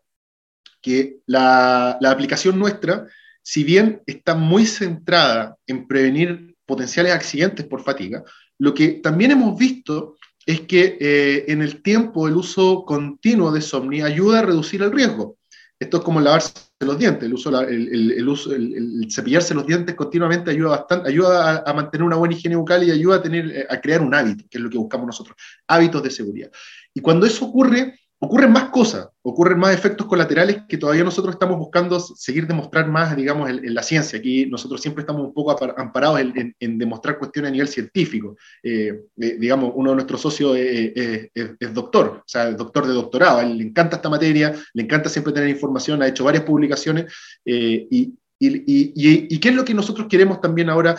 [0.80, 3.06] que la, la aplicación nuestra
[3.44, 8.24] si bien está muy centrada en prevenir potenciales accidentes por fatiga,
[8.58, 13.60] lo que también hemos visto es que eh, en el tiempo el uso continuo de
[13.60, 15.36] Somni ayuda a reducir el riesgo.
[15.78, 16.52] Esto es como lavarse
[16.84, 21.72] los dientes, el, uso, el, uso, el, cepillarse los dientes continuamente ayuda bastante, ayuda a,
[21.72, 24.58] mantener una buena higiene bucal y ayuda a, tener, eh, a crear un hábito, que
[24.58, 26.50] es lo que buscamos nosotros, hábitos de seguridad.
[26.92, 31.58] Y cuando eso ocurre, ocurren más cosas, ocurren más efectos colaterales que todavía nosotros estamos
[31.58, 34.18] buscando seguir demostrar más, digamos, en, la ciencia.
[34.18, 38.36] Aquí nosotros siempre estamos un poco amparados en, demostrar cuestiones a nivel científico.
[38.62, 43.42] Eh, eh, digamos, uno de nuestros socios es, doctor, o sea, doctor de doctorado, a
[43.42, 47.12] él le encanta esta materia, le encanta siempre tener información, ha hecho varias publicaciones
[47.44, 50.96] eh, y, y, qué es lo que nosotros queremos también ahora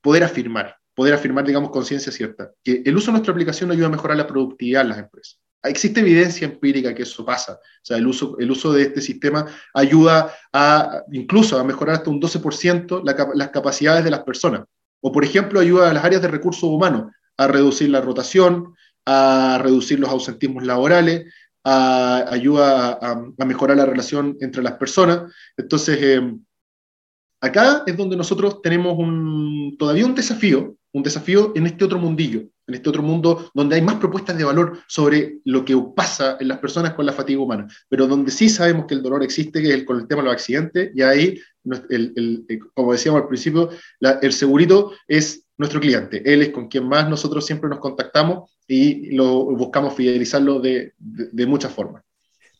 [0.00, 3.88] poder afirmar, poder afirmar, digamos, con ciencia cierta, que el uso de nuestra aplicación ayuda
[3.88, 7.54] a mejorar la productividad en las empresas existe evidencia empírica que eso pasa.
[7.54, 12.10] O sea, el uso, el uso de este sistema ayuda a incluso a mejorar hasta
[12.10, 13.02] un 12%
[13.34, 14.62] las capacidades de las personas.
[15.00, 18.74] O, por ejemplo, ayuda a las áreas de recursos humanos a reducir la rotación,
[19.06, 21.32] a reducir los ausentismos laborales,
[21.64, 25.32] a, ayuda a, mejorar la relación entre las personas.
[25.56, 26.34] Entonces, eh,
[27.40, 32.42] acá es donde nosotros tenemos un, todavía un desafío, un desafío en este otro mundillo,
[32.68, 36.48] en este otro mundo donde hay más propuestas de valor sobre lo que pasa en
[36.48, 39.68] las personas con la fatiga humana, pero donde sí sabemos que el dolor existe, que
[39.68, 41.40] es el, con el tema de los accidentes, y ahí,
[41.88, 47.08] el, como decíamos al principio, el segurito es nuestro cliente, él es con quien más
[47.08, 52.04] nosotros siempre nos contactamos y lo buscamos fidelizarlo de, de, muchas formas.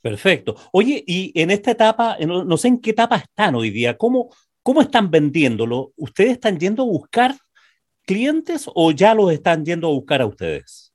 [0.01, 0.57] Perfecto.
[0.73, 4.31] Oye, y en esta etapa, no, sé en qué etapa están hoy día, ¿cómo,
[4.63, 5.93] cómo están vendiéndolo?
[5.97, 7.37] ¿Ustedes están yendo a buscar
[8.09, 10.95] clientes o ya los están yendo a buscar a ustedes?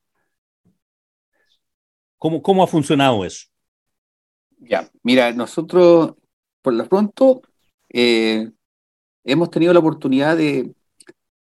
[2.17, 3.45] ¿Cómo, cómo ha funcionado eso?
[4.58, 6.15] Ya, mira, nosotros
[6.63, 7.43] por lo pronto
[7.89, 8.49] eh,
[9.23, 10.73] hemos tenido la oportunidad de,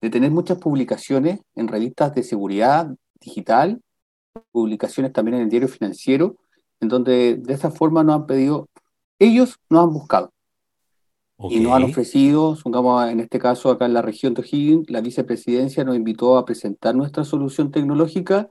[0.01, 3.81] tener muchas publicaciones en revistas de seguridad digital,
[4.53, 6.37] publicaciones también en el diario financiero,
[6.81, 8.69] en donde de esa forma nos han pedido,
[9.19, 10.31] ellos nos han buscado.
[11.39, 15.01] Y nos han ofrecido, supongamos en este caso acá en la región de O'Higgins, la
[15.01, 18.49] vicepresidencia nos invitó a presentar nuestra solución tecnológica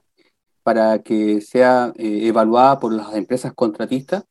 [0.62, 4.24] para que sea eh, evaluada por las empresas contratistas,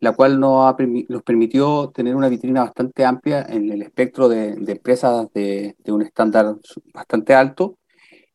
[0.00, 0.74] la cual nos,
[1.08, 6.56] nos, permitió tener una vitrina bastante amplia en el espectro de, empresas de, un estándar
[6.94, 7.78] bastante alto.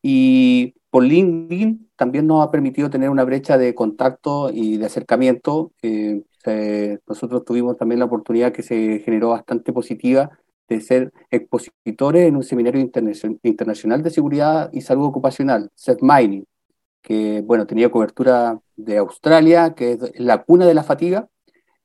[0.02, 5.72] Y por LinkedIn también nos ha permitido tener una brecha de contacto y de acercamiento
[5.82, 6.22] eh,
[7.08, 10.32] nosotros tuvimos también la oportunidad que se generó bastante positiva
[10.67, 12.82] de ser expositores en un seminario
[13.43, 16.45] internacional de seguridad y salud ocupacional, Seth Mining,
[17.01, 21.27] que bueno, tenía cobertura de Australia, que es la cuna de la fatiga,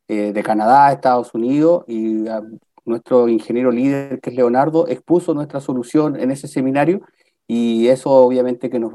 [0.07, 2.43] eh, de Canadá, Estados Unidos, y ah,
[2.85, 7.03] nuestro ingeniero líder, que es Leonardo, expuso nuestra solución en ese seminario,
[7.47, 8.95] y eso obviamente que nos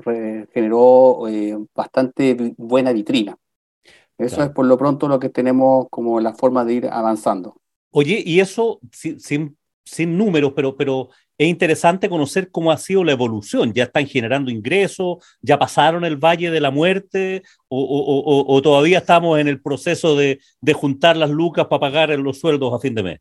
[0.53, 3.37] generó eh, bastante buena vitrina.
[4.17, 7.55] Eso es por lo pronto lo que tenemos como la forma de ir avanzando.
[7.91, 13.11] Oye, y eso sin, sin, números, pero, pero es interesante conocer cómo ha sido la
[13.11, 13.73] evolución.
[13.73, 15.17] ¿Ya están generando ingresos?
[15.41, 17.43] ¿Ya pasaron el Valle de la Muerte?
[17.67, 22.39] ¿O, o todavía estamos en el proceso de, de juntar las lucas para pagar los
[22.39, 23.19] sueldos a fin de mes?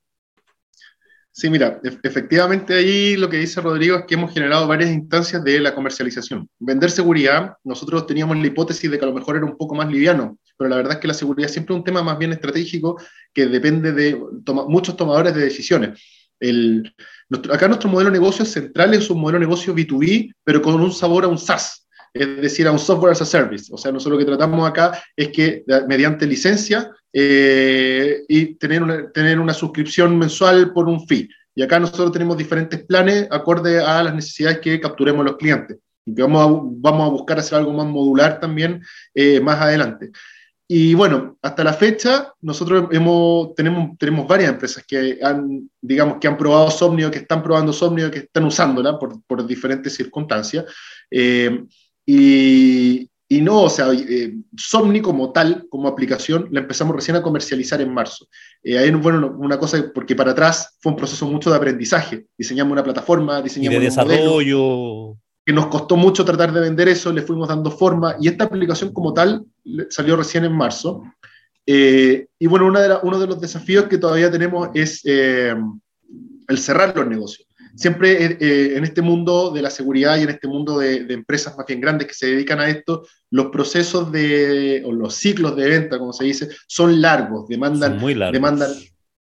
[1.35, 5.61] Sí, mira, efectivamente ahí lo que dice Rodrigo es que hemos generado varias instancias de
[5.61, 6.47] la comercialización.
[6.59, 9.91] Vender seguridad, nosotros teníamos la hipótesis de que a lo mejor era un poco más
[9.91, 13.03] liviano, pero la verdad es que la seguridad es siempre un tema más bien estratégico
[13.35, 14.17] que depende de
[14.69, 16.01] muchos tomadores de decisiones.
[16.39, 16.95] El,
[17.51, 20.93] acá nuestro modelo de negocio central es un modelo de negocio B2B, pero con un
[20.93, 23.73] sabor a un SaaS, es decir, a un software as a service.
[23.73, 29.11] O sea, nosotros lo que tratamos acá es que mediante licencia eh, y tener una,
[29.11, 31.29] tener una suscripción mensual por un fee.
[31.57, 35.79] Y acá nosotros tenemos diferentes planes acorde a las necesidades que capturemos los clientes.
[36.07, 38.81] Y vamos a, vamos a buscar hacer algo más modular también
[39.13, 40.11] eh, más adelante.
[40.69, 46.29] Y bueno, hasta la fecha nosotros hemos, tenemos, tenemos varias empresas que han, digamos, que
[46.29, 50.65] han probado Somnio, que están probando Somnio, que están usándola por, por diferentes circunstancias.
[51.11, 51.65] Eh,
[52.07, 57.23] y, y, no, o sea, eh, Somni como tal, como aplicación, la empezamos recién a
[57.23, 58.29] comercializar en marzo.
[58.63, 62.27] Eh, ahí, bueno, una cosa, porque para atrás fue un proceso mucho de aprendizaje.
[62.39, 67.13] Diseñamos una plataforma, diseñamos y de desarrollo que nos costó mucho tratar de vender eso,
[67.13, 69.45] le fuimos dando forma y esta aplicación como tal
[69.91, 71.03] salió recién en marzo.
[71.67, 75.55] Eh, y bueno, una de uno de los desafíos que todavía tenemos es eh,
[76.49, 77.49] el cerrar los negocios.
[77.75, 81.67] Siempre eh, en este mundo de la seguridad y en este mundo de, empresas más
[81.67, 85.99] bien grandes que se dedican a esto, los procesos de, o los ciclos de venta,
[85.99, 87.99] como se dice, son largos, demandan...
[87.99, 88.35] muy largos.
[88.35, 88.71] Demandan,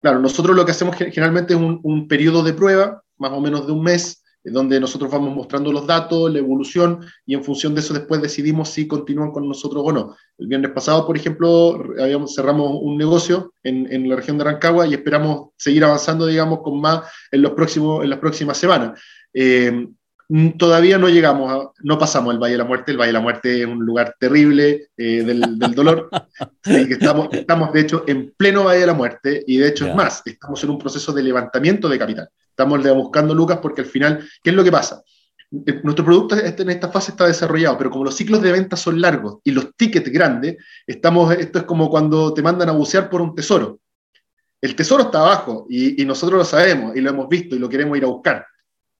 [0.01, 3.65] claro, nosotros lo que hacemos generalmente es un, un periodo de prueba, más o menos
[3.65, 7.81] de un mes, donde nosotros vamos mostrando los datos, la evolución, y en función de
[7.81, 10.15] eso después decidimos si continúan con nosotros o no.
[10.37, 14.87] El viernes pasado, por ejemplo, habíamos, cerramos un negocio en, en la región de Rancagua
[14.87, 17.01] y esperamos seguir avanzando, digamos, con más
[17.31, 18.99] en, los próximos, en las próximas semanas.
[19.33, 19.87] Eh,
[20.57, 22.91] todavía no llegamos, no pasamos el Valle de la Muerte.
[22.91, 26.09] El Valle de la Muerte es un lugar terrible eh, del, del, dolor.
[26.63, 30.21] estamos, estamos, de hecho, en pleno Valle de la Muerte y, de hecho, es más,
[30.25, 32.29] estamos en un proceso de levantamiento de capital.
[32.61, 35.03] Estamos buscando lucas porque al final, ¿qué es lo que pasa?
[35.65, 39.01] Eh, nuestro producto en esta fase está desarrollado, pero como los ciclos de venta son
[39.01, 43.21] largos y los tickets grandes, estamos, esto es como cuando te mandan a bucear por
[43.21, 43.79] un tesoro.
[44.61, 47.97] El tesoro está abajo y, nosotros lo sabemos y lo hemos visto y lo queremos
[47.97, 48.45] ir a buscar,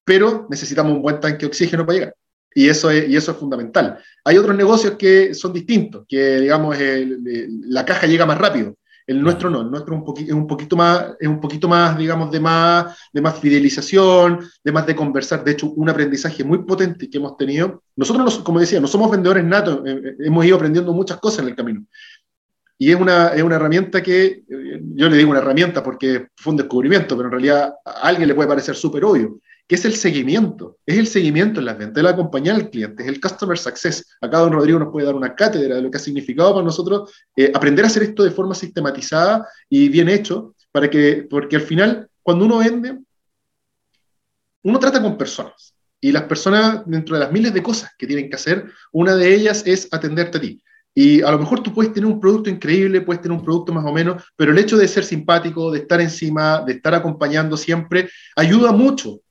[0.03, 2.15] pero necesitamos un buen tanque de oxígeno para llegar.
[2.53, 3.99] Y eso es, y eso es fundamental.
[4.25, 8.75] Hay otros negocios que son distintos, que digamos la caja llega más rápido.
[9.07, 12.39] El nuestro no, el nuestro es un, poquito más, es un poquito más, digamos, de
[12.39, 15.43] más, de más fidelización, de más de conversar.
[15.43, 17.83] De hecho, un aprendizaje muy potente que hemos tenido.
[17.95, 21.49] Nosotros, como decía, no somos vendedores natos, eh, eh, hemos ido aprendiendo muchas cosas en
[21.49, 21.83] el camino.
[22.77, 26.51] Y es una, es una herramienta que, eh, yo le digo una herramienta porque fue
[26.51, 29.95] un descubrimiento, pero en realidad a alguien le puede parecer súper obvio que es el
[29.95, 33.57] seguimiento, es el seguimiento en las ventas, es la acompañar al cliente, es el customer
[33.57, 34.17] success.
[34.19, 37.11] Acá don Rodrigo nos puede dar una cátedra de lo que ha significado para nosotros
[37.35, 41.61] eh, aprender a hacer esto de forma sistematizada y bien hecho, para que, porque al
[41.61, 42.99] final, cuando uno vende,
[44.63, 45.73] uno trata con personas.
[45.99, 49.33] Y las personas, dentro de las miles de cosas que tienen que hacer, una de
[49.33, 50.63] ellas es atenderte a ti.
[50.93, 53.85] Y a lo mejor tú puedes tener un producto increíble, puedes tener un producto más
[53.85, 58.09] o menos, pero el hecho de ser simpático, de estar encima, de estar acompañando siempre,
[58.35, 59.21] ayuda mucho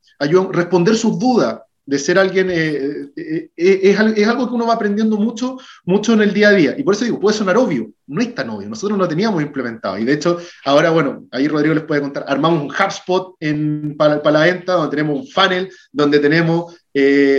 [0.53, 3.81] responder sus dudas, de ser alguien, eh, eh, eh,
[4.17, 6.75] es, algo que uno va aprendiendo mucho, mucho en el día a día.
[6.79, 9.99] Y por eso digo, puede sonar obvio, no es tan obvio, nosotros lo teníamos implementado.
[9.99, 14.23] Y de hecho, ahora, bueno, ahí Rodrigo les puede contar, armamos un HubSpot en, para,
[14.23, 16.77] para la venta, donde tenemos un funnel, donde tenemos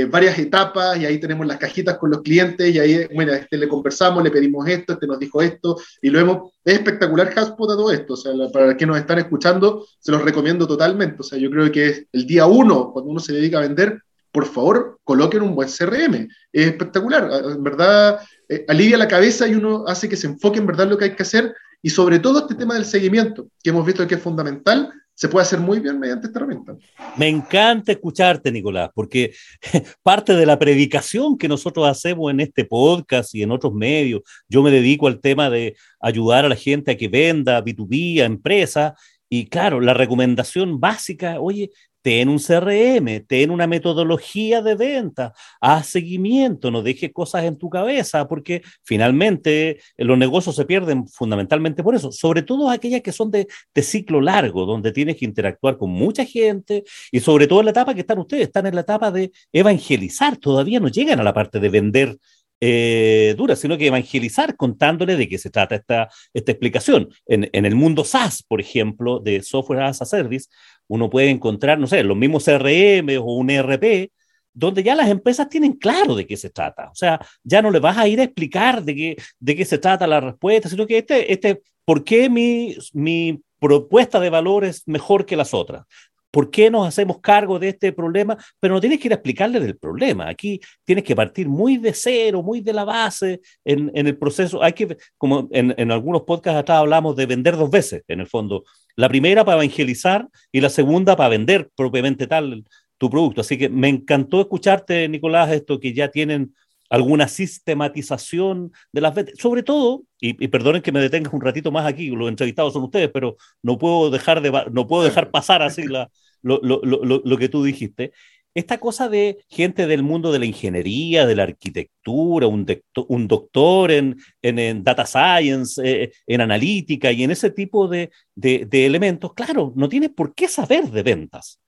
[0.10, 3.68] varias etapas y ahí tenemos las cajitas con los clientes y ahí, bueno, este le
[3.68, 7.76] conversamos, le pedimos esto, este nos dijo esto y lo hemos, es espectacular HubSpot a
[7.76, 11.24] todo esto, o sea, para los que nos están escuchando, se los recomiendo totalmente, o
[11.24, 14.46] sea, yo creo que es el día uno, cuando uno se dedica a vender, por
[14.46, 16.30] favor, coloquen un buen CRM.
[16.52, 17.30] Es espectacular.
[17.44, 20.98] En verdad, eh, alivia la cabeza y uno hace que se enfoque en verdad lo
[20.98, 21.54] que hay que hacer.
[21.82, 25.44] Y sobre todo este tema del seguimiento, que hemos visto que es fundamental, se puede
[25.44, 26.76] hacer muy bien mediante esta herramienta.
[27.16, 29.32] Me encanta escucharte, Nicolás, porque
[30.02, 34.64] parte de la predicación que nosotros hacemos en este podcast y en otros medios, yo
[34.64, 38.94] me dedico al tema de ayudar a la gente a que venda B2B, a empresas,
[39.30, 41.70] y claro, la recomendación básica, oye,
[42.02, 47.70] ten un CRM, ten una metodología de venta, haz seguimiento, no dejes cosas en tu
[47.70, 53.12] cabeza, porque finalmente eh, los negocios se pierden fundamentalmente por eso, sobre todo aquellas que
[53.12, 53.48] son de,
[53.82, 57.94] ciclo largo, donde tienes que interactuar con mucha gente y sobre todo en la etapa
[57.94, 61.60] que están ustedes, están en la etapa de evangelizar, todavía no llegan a la parte
[61.60, 62.18] de vender
[62.64, 67.10] eh, dura, sino que evangelizar contándole de qué se trata esta, esta explicación.
[67.26, 70.48] En, en, el mundo SaaS, por ejemplo, de Software as a Service,
[70.92, 74.12] uno puede encontrar, no sé, los mismos CRM o un ERP,
[74.54, 76.90] donde ya las empresas tienen claro de qué se trata.
[76.90, 79.78] O sea, ya no le vas a ir a explicar de qué, de qué se
[79.78, 84.86] trata la respuesta, sino que este, este, ¿por qué mi, mi propuesta de valor es
[84.86, 85.86] mejor que las otras?
[86.32, 88.38] ¿Por qué nos hacemos cargo de este problema?
[88.60, 90.30] Pero no tienes que ir a explicarle del problema.
[90.30, 94.64] Aquí tienes que partir muy de cero, muy de la base en, el proceso.
[94.64, 98.28] Hay que, como en, en algunos podcasts atrás hablamos de vender dos veces, en el
[98.28, 98.64] fondo.
[98.96, 102.64] La primera para evangelizar y la segunda para vender propiamente tal
[102.98, 103.42] tu producto.
[103.42, 106.54] Así que me encantó escucharte, Nicolás, esto que ya tienen
[106.92, 109.36] alguna sistematización de las ventas.
[109.40, 113.10] Sobre todo, y, perdonen que me detenga un ratito más aquí, los entrevistados son ustedes,
[113.14, 116.12] pero no puedo dejar, de, no puedo dejar pasar así la,
[116.42, 118.12] lo, lo, lo, lo, que tú dijiste.
[118.54, 122.68] esta cosa de gente del mundo de la ingeniería, de la arquitectura, un,
[123.08, 128.86] un doctor en, en, data science, eh, en analítica y en ese tipo de, de,
[128.86, 131.62] elementos, claro, no tienes por qué saber de ventas.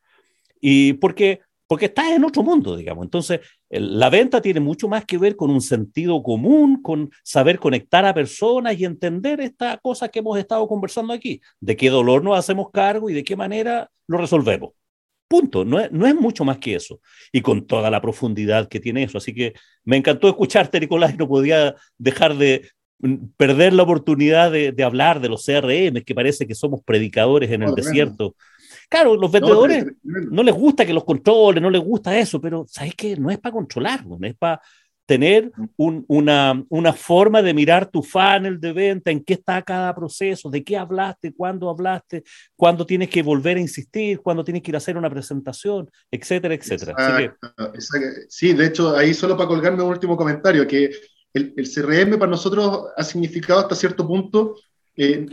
[0.60, 1.40] Y porque,
[1.74, 3.04] porque estás en otro mundo, digamos.
[3.04, 8.06] Entonces, la venta tiene mucho más que ver con un sentido común, con saber conectar
[8.06, 12.38] a personas y entender esta cosa que hemos estado conversando aquí, de qué dolor nos
[12.38, 14.74] hacemos cargo y de qué manera lo resolvemos.
[15.28, 17.00] Punto, no es, no es, mucho más que eso.
[17.32, 19.18] Y con toda la profundidad que tiene eso.
[19.18, 22.70] Así que me encantó escucharte, Nicolás, y no podía dejar de
[23.36, 27.74] perder la oportunidad de, hablar de los CRM, que parece que somos predicadores en el
[27.74, 28.36] desierto.
[28.94, 32.94] Claro, los vendedores no, les gusta que los controlen, no les gusta eso, pero ¿sabes
[32.94, 33.16] qué?
[33.18, 34.62] No es para controlarlos, no es para
[35.08, 40.48] tener una, una, forma de mirar tu funnel de venta, en qué está cada proceso,
[40.52, 42.24] de qué hablaste, cuándo hablaste,
[42.56, 46.54] cuándo tienes que volver a insistir, cuándo tienes que ir a hacer una presentación, etcétera,
[46.54, 46.94] etcétera.
[48.30, 50.92] Sí, de hecho, ahí solo para colgarme un último comentario, que
[51.34, 54.54] el, el CRM para nosotros ha significado hasta cierto punto
[54.96, 55.26] eh,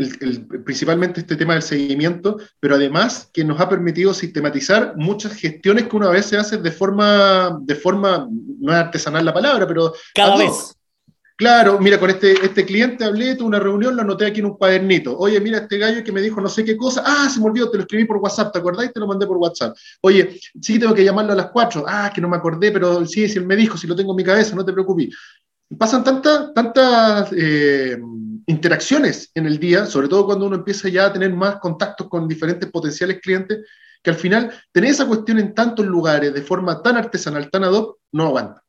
[0.65, 5.97] principalmente este tema del seguimiento, pero además que nos ha permitido sistematizar muchas gestiones que
[5.97, 8.29] una vez se hace de forma, de forma,
[8.61, 9.93] no es artesanal la palabra, pero...
[10.15, 10.77] Cada vez.
[11.41, 14.59] Claro, mira, con este, este cliente hablé, tuve una reunión, lo anoté aquí en un
[14.59, 15.17] cuadernito.
[15.17, 17.03] Oye, mira, este gallo que me dijo no sé qué cosa.
[17.03, 18.93] Ah, se me olvidó, te lo escribí por WhatsApp, ¿te acordáis?
[18.93, 19.75] Te lo mandé por WhatsApp.
[20.03, 21.83] Oye, sí tengo que llamarlo a las cuatro.
[21.89, 24.17] Ah, que no me acordé, pero sí, si él me dijo, si lo tengo en
[24.17, 25.17] mi cabeza, no te preocupes.
[25.79, 27.97] Pasan tantas, tantas eh,
[28.47, 32.27] interacciones en el día, sobre todo cuando uno empieza ya a tener más contactos con
[32.27, 33.61] diferentes potenciales clientes,
[34.03, 37.73] que al final tener esa cuestión en tantos lugares de forma tan artesanal, tan ad
[37.73, 38.63] hoc, no aguanta.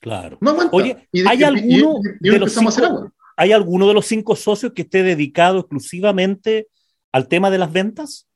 [0.00, 0.38] Claro.
[0.40, 0.76] No aguanta.
[0.76, 5.60] Oye, ¿hay, alguno de los cinco, ¿hay alguno de los cinco socios que esté dedicado
[5.60, 6.68] exclusivamente
[7.12, 8.26] al tema de las ventas?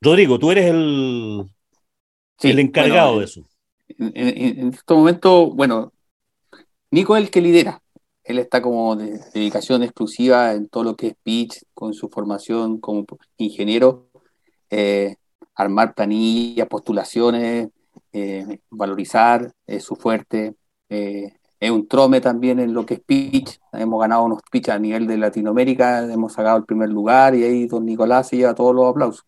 [0.00, 1.44] Rodrigo, tú eres el,
[2.42, 3.48] el encargado de eso.
[3.88, 5.92] En, en, este momento, bueno,
[6.90, 7.82] Nico es el que lidera,
[8.28, 12.78] él está como de dedicación exclusiva en todo lo que es pitch, con su formación
[12.78, 13.06] como
[13.38, 14.10] ingeniero,
[14.68, 15.16] eh,
[15.54, 17.70] armar planillas, postulaciones,
[18.12, 20.54] eh, valorizar, es su fuerte.
[20.90, 23.58] Eh, es un trome también en lo que es pitch.
[23.72, 27.66] Hemos ganado unos pitch a nivel de Latinoamérica, hemos sacado el primer lugar y ahí
[27.66, 29.24] don Nicolás se lleva todos los aplausos.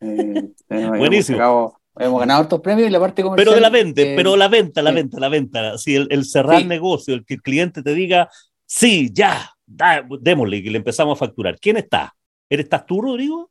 [0.68, 1.79] Buenísimo.
[2.00, 3.44] Hemos ganado estos premios y la parte comercial.
[3.44, 5.76] Pero de la venta, pero la venta, la venta, la venta.
[5.76, 8.30] Si el, cerrar negocio, el que el cliente te diga,
[8.64, 11.58] sí, ya, démosle y le empezamos a facturar.
[11.60, 12.16] ¿Quién está?
[12.48, 13.50] ¿Eres estás tú, Rodrigo?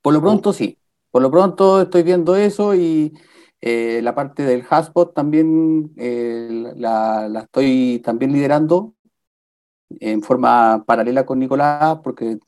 [0.00, 0.78] Por lo pronto sí.
[1.10, 3.12] Por lo pronto estoy viendo eso y
[3.60, 8.94] eh, la parte del hotspot también eh, la, la, estoy también liderando
[10.00, 12.38] en forma paralela con Nicolás, porque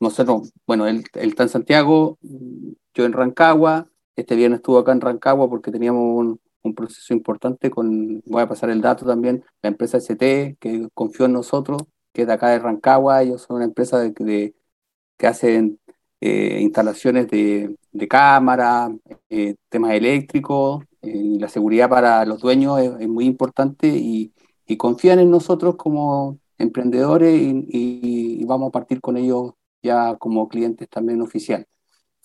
[0.00, 2.18] nosotros, bueno, él, él está en Santiago,
[2.94, 3.86] yo en Rancagua,
[4.16, 8.70] este viernes estuvo acá en Rancagua porque teníamos un, proceso importante con, voy a pasar
[8.70, 12.58] el dato también, la empresa ST, que confió en nosotros, que es de acá de
[12.58, 14.54] Rancagua, ellos son una empresa que
[15.26, 15.78] hacen
[16.20, 18.90] eh, instalaciones de, de cámara,
[19.28, 24.32] eh, temas eléctricos, eh, la seguridad para los dueños es, muy importante y,
[24.78, 27.66] confían en nosotros como emprendedores y,
[28.40, 29.52] y, vamos a partir con ellos
[29.82, 31.66] ya como clientes también oficiales.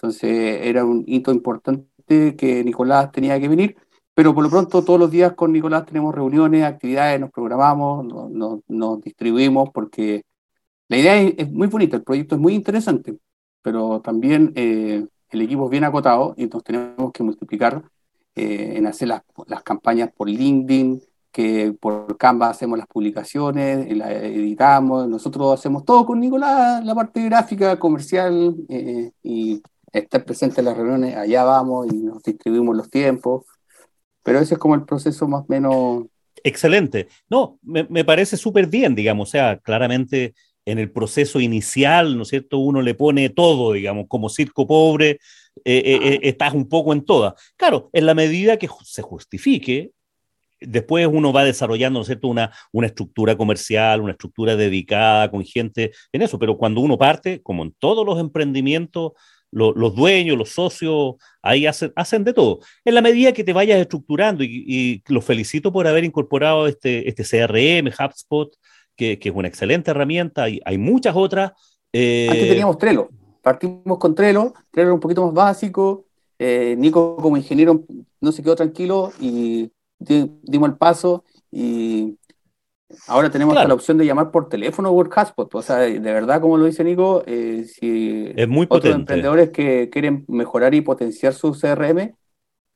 [0.02, 3.76] Entonces era un hito importante que Nicolás tenía que venir,
[4.14, 8.06] pero por lo pronto todos los días con Nicolás tenemos reuniones, actividades, nos programamos,
[8.68, 10.24] nos, distribuimos, porque
[10.88, 13.18] la idea es, muy bonita, el proyecto es muy interesante,
[13.62, 17.84] pero también eh, el equipo es bien acotado y nos tenemos que multiplicar
[18.36, 19.24] eh, en hacer las,
[19.64, 26.22] campañas por LinkedIn, que por Canva hacemos las publicaciones, las editamos, nosotros hacemos todo con
[26.22, 29.62] Nicolás, la parte gráfica, comercial eh, y
[29.93, 33.45] estar presente en las reuniones, allá vamos y nos distribuimos los tiempos,
[34.23, 36.05] pero ese es como el proceso más o menos...
[36.43, 37.07] Excelente.
[37.29, 40.33] No, me, me parece súper bien, digamos, o sea, claramente
[40.65, 42.59] en el proceso inicial, ¿no es cierto?
[42.59, 45.19] Uno le pone todo, digamos, como circo pobre,
[45.65, 47.35] eh, eh, eh, estás un poco en toda.
[47.57, 49.91] Claro, en la medida que se justifique,
[50.59, 55.43] después uno va desarrollando, ¿no es cierto?, una, una estructura comercial, una estructura dedicada con
[55.43, 59.13] gente en eso, pero cuando uno parte, como en todos los emprendimientos,
[59.52, 62.60] los dueños, los socios, ahí hacen, hacen de todo.
[62.86, 67.24] En la medida que te vayas estructurando, y, los felicito por haber incorporado este, este
[67.24, 68.56] CRM, HubSpot,
[68.95, 71.54] que, que es una excelente herramienta, hay, hay muchas otras.
[71.93, 73.10] Eh, Antes teníamos Trello,
[73.41, 76.06] partimos con Trello, Trello era un poquito más básico,
[76.38, 77.84] eh, Nico como ingeniero
[78.22, 82.18] no se quedó tranquilo y dimos el paso y
[83.07, 85.53] Ahora tenemos la opción de llamar por teléfono Work Hotspot.
[85.53, 89.89] O sea, de verdad, como lo dice Nico, eh, si es muy otros emprendedores que
[89.89, 92.15] quieren mejorar y potenciar su CRM,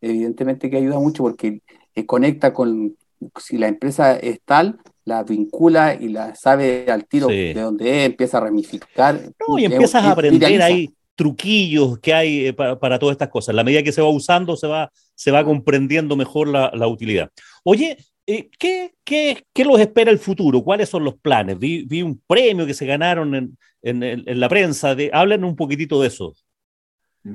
[0.02, 1.62] evidentemente que ayuda mucho porque
[1.96, 2.96] eh, conecta con,
[3.40, 8.06] si la empresa es tal, la vincula y la sabe al tiro de donde es,
[8.06, 9.20] empieza a ramificar.
[9.48, 13.56] No, y empiezas a aprender ahí truquillos que hay eh, para, todas estas cosas.
[13.56, 17.30] la medida que se va usando, se va, se va comprendiendo mejor la, la utilidad.
[17.64, 17.98] Oye,
[18.28, 20.62] eh, ¿qué, qué, qué, los espera el futuro?
[20.62, 21.60] ¿Cuáles son los planes?
[21.60, 24.96] Vi, vi un premio que se ganaron en, en, en la prensa.
[24.96, 26.36] De, hablen un poquitito de eso.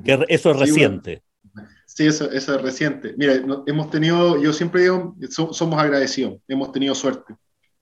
[0.03, 1.23] Que eso es reciente.
[1.85, 3.13] Sí, eso, eso, es reciente.
[3.17, 7.33] Mira, hemos tenido, yo siempre digo, somos agradecidos, hemos tenido suerte.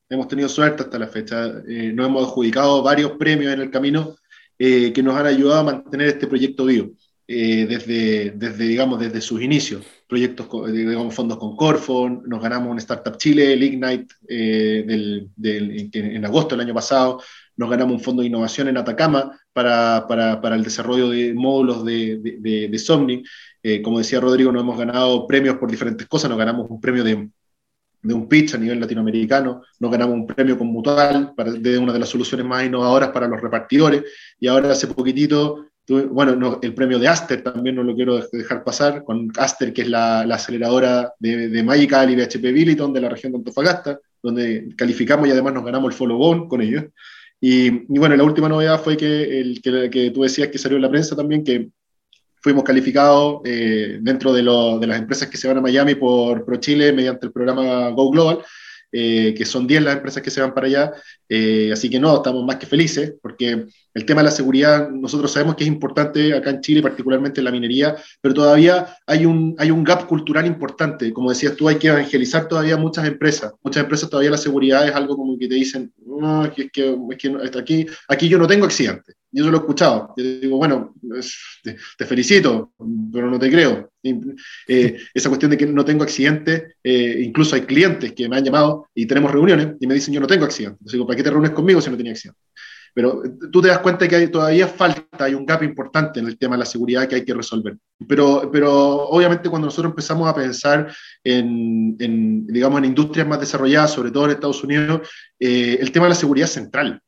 [0.10, 1.62] Hemos tenido suerte hasta la fecha.
[1.68, 4.16] Eh, nos hemos adjudicado varios premios en el camino
[4.58, 6.92] eh, que nos han ayudado a mantener este proyecto vivo.
[7.28, 9.86] Eh, desde, desde, digamos, desde sus inicios.
[10.08, 16.26] Proyectos, digamos, fondos con Corfon, nos ganamos un Startup Chile, el Ignite, del, del, en,
[16.26, 17.22] agosto del año pasado,
[17.58, 21.84] nos ganamos un fondo de innovación en Atacama para, para, para el desarrollo de módulos
[21.84, 23.22] de, de, de Somni.
[23.84, 27.30] como decía Rodrigo, nos hemos ganado premios por diferentes cosas, nos ganamos un premio de
[28.02, 31.92] de un pitch a nivel latinoamericano, nos ganamos un premio con Mutual para, de una
[31.94, 34.04] de las soluciones más innovadoras para los repartidores,
[34.40, 39.04] y ahora hace poquitito, bueno, el premio de Aster también no lo quiero dejar pasar,
[39.04, 43.10] con Aster, que es la, aceleradora de, de Magical y de HP Billiton de la
[43.10, 46.86] región de Antofagasta, donde calificamos y además nos ganamos el follow on con ellos.
[47.40, 50.82] Y, bueno, la última novedad fue que, el, que, que tú decías que salió en
[50.82, 51.70] la prensa también, que
[52.42, 56.94] fuimos calificados eh, dentro de, de, las empresas que se van a Miami por ProChile
[56.94, 58.40] mediante el programa Go Global,
[58.92, 60.94] eh, que son 10 las empresas que se van para allá.
[61.28, 63.66] Eh, así que no, estamos más que felices, porque
[63.98, 67.46] el tema de la seguridad, nosotros sabemos que es importante acá en Chile, particularmente en
[67.46, 71.12] la minería, pero todavía hay un, hay un gap cultural importante.
[71.12, 73.54] Como decías tú, hay que evangelizar todavía muchas empresas.
[73.64, 76.72] Muchas empresas todavía la seguridad es algo como que te dicen, no, es que, es
[76.72, 79.14] que, es que aquí, aquí yo no tengo accidente.
[79.32, 80.14] Yo eso lo he escuchado.
[80.16, 80.94] Yo digo, bueno,
[81.64, 82.74] te, felicito,
[83.12, 83.92] pero no te creo.
[84.68, 88.46] Eh, esa cuestión de que no tengo accidente, eh, incluso hay clientes que me han
[88.46, 90.76] llamado y tenemos reuniones y me dicen, yo no tengo accidente.
[90.76, 92.40] Entonces digo, ¿para qué te reúnes conmigo si no tenía accidente?
[92.98, 96.26] Pero eh, tú te das cuenta que hay, todavía falta, hay un gap importante en
[96.26, 97.78] el tema de la seguridad que hay que resolver.
[98.08, 98.74] Pero, pero
[99.10, 100.92] obviamente cuando nosotros empezamos a pensar
[101.24, 106.10] en, en digamos, en industrias más desarrolladas, sobre todo en Estados Unidos, el tema de
[106.10, 107.02] la seguridad es central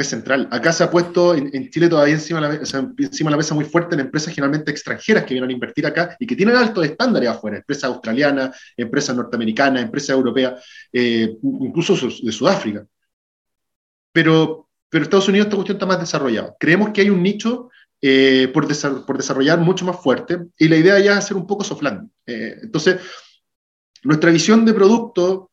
[0.00, 0.48] es central.
[0.50, 3.64] Acá se ha puesto en, Chile todavía encima de, la, encima de la mesa muy
[3.64, 7.30] fuerte en empresas generalmente extranjeras que vienen a invertir acá y que tienen altos estándares
[7.30, 10.62] afuera, empresas australianas, empresas norteamericanas, empresas europeas,
[10.92, 12.86] eh, incluso de Sudáfrica.
[14.12, 16.54] Pero, pero Estados Unidos esta cuestión está más desarrollada.
[16.58, 17.70] Creemos que hay un nicho
[18.00, 21.82] eh, por, desarrollar mucho más fuerte y la idea ya es hacer un poco soft
[22.26, 23.00] eh, entonces,
[24.02, 25.50] nuestra visión de producto,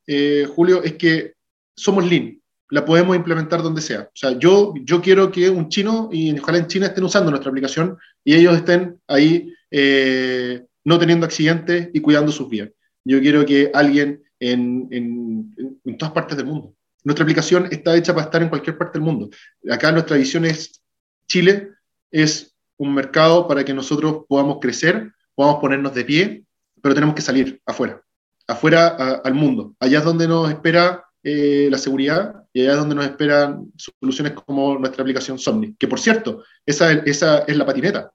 [0.56, 1.34] Julio, es que
[1.76, 4.02] somos lean la podemos implementar donde sea.
[4.02, 7.52] O sea, yo, yo quiero que un chino, y ojalá en China estén usando nuestra
[7.52, 12.72] aplicación y ellos estén ahí eh, no teniendo accidentes y cuidando sus vidas.
[13.06, 16.74] Yo quiero que alguien en, en, en, todas partes del mundo.
[17.04, 19.30] Nuestra aplicación está hecha para estar en cualquier parte del mundo.
[19.70, 20.82] Acá nuestra visión es
[21.28, 21.72] Chile
[22.12, 26.44] es un mercado para que nosotros podamos crecer, podamos ponernos de pie,
[26.82, 28.02] pero tenemos que salir afuera,
[28.48, 28.88] afuera
[29.24, 29.76] al mundo.
[29.80, 34.34] Allá es donde nos espera eh, la seguridad y allá es donde nos esperan soluciones
[34.34, 38.12] como nuestra aplicación Somni, que por cierto, esa, esa es la patineta.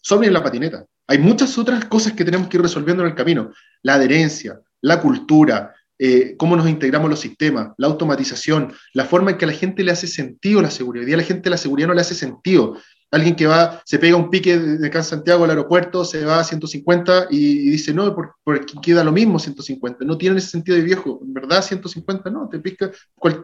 [0.00, 0.86] Somni es la patineta.
[1.08, 3.52] Hay muchas otras cosas que tenemos que ir resolviendo en el camino.
[3.82, 9.38] La adherencia, la cultura, eh, cómo nos integramos los sistemas, la automatización, la forma en
[9.38, 11.02] que a la gente le hace sentido la seguridad.
[11.02, 12.76] Hoy día a la gente la seguridad no le hace sentido
[13.10, 16.40] alguien que va, se pega un pique de acá en Santiago al aeropuerto, se va
[16.40, 20.04] a 150 y, dice, no, porque por queda lo mismo 150.
[20.04, 21.20] No tiene ese sentido de viejo.
[21.22, 22.90] En verdad, 150 no, te pica,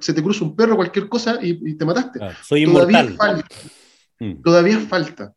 [0.01, 2.21] se te cruza un perro, cualquier cosa y, te mataste.
[2.43, 3.57] soy todavía falta.
[4.19, 4.43] Mm.
[4.43, 5.33] Todavía falta.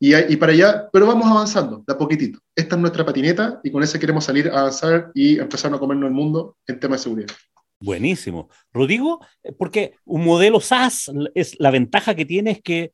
[0.00, 2.38] Y, y, para allá, pero vamos avanzando, de a poquitito.
[2.54, 6.08] Esta es nuestra patineta y con esa queremos salir a avanzar y empezar a comernos
[6.08, 7.34] el mundo en tema de seguridad.
[7.80, 8.48] Buenísimo.
[8.72, 12.92] Rodrigo, eh, porque un modelo SaaS, es, la ventaja que tiene es que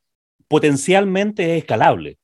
[0.49, 2.19] potencialmente es escalable.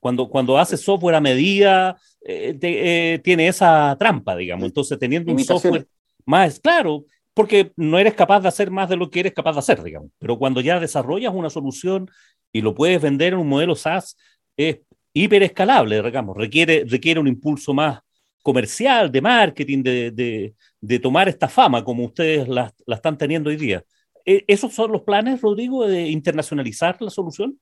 [0.00, 4.66] Cuando, cuando hace software a medida, eh, eh, tiene esa trampa, digamos.
[4.66, 5.86] Entonces, teniendo un software
[6.24, 7.04] más claro,
[7.34, 10.10] porque no eres capaz de hacer más de lo que eres capaz de hacer, digamos.
[10.18, 12.10] Pero cuando ya desarrollas una solución
[12.52, 14.16] y lo puedes vender en un modelo SaaS,
[14.56, 14.80] es
[15.12, 16.36] hiper escalable, digamos.
[16.36, 18.00] Requiere, requiere un impulso más
[18.42, 23.50] comercial, de marketing, de, de, de tomar esta fama como ustedes la, la están teniendo
[23.50, 23.84] hoy día.
[24.24, 27.58] ¿E-, ¿Esos son los planes, Rodrigo, de internacionalizar la solución?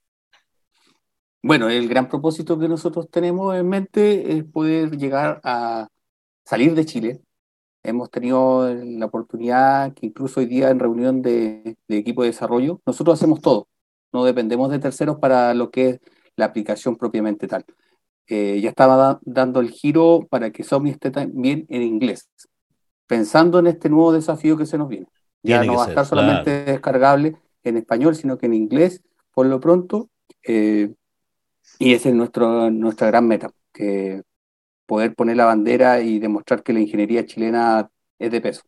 [1.42, 5.86] Bueno, el gran propósito que nosotros tenemos en mente es poder llegar a
[6.44, 7.20] salir de Chile.
[7.84, 13.16] Hemos tenido la oportunidad que incluso hoy día en reunión de, equipo de desarrollo, nosotros
[13.16, 13.68] hacemos todo.
[14.16, 16.00] No dependemos de terceros para lo que es
[16.36, 17.66] la aplicación propiamente tal.
[18.28, 22.30] eh, ya estaba dando el giro para que Somni esté también en inglés,
[23.06, 25.06] pensando en este nuevo desafío que se nos viene.
[25.42, 29.02] Ya no va a estar solamente descargable en español, sino que en inglés,
[29.34, 30.08] por lo pronto.
[30.42, 30.94] Eh,
[31.78, 34.22] y esa es nuestro, nuestra gran meta, que
[34.86, 38.62] poder poner la bandera y demostrar que la ingeniería chilena es de peso.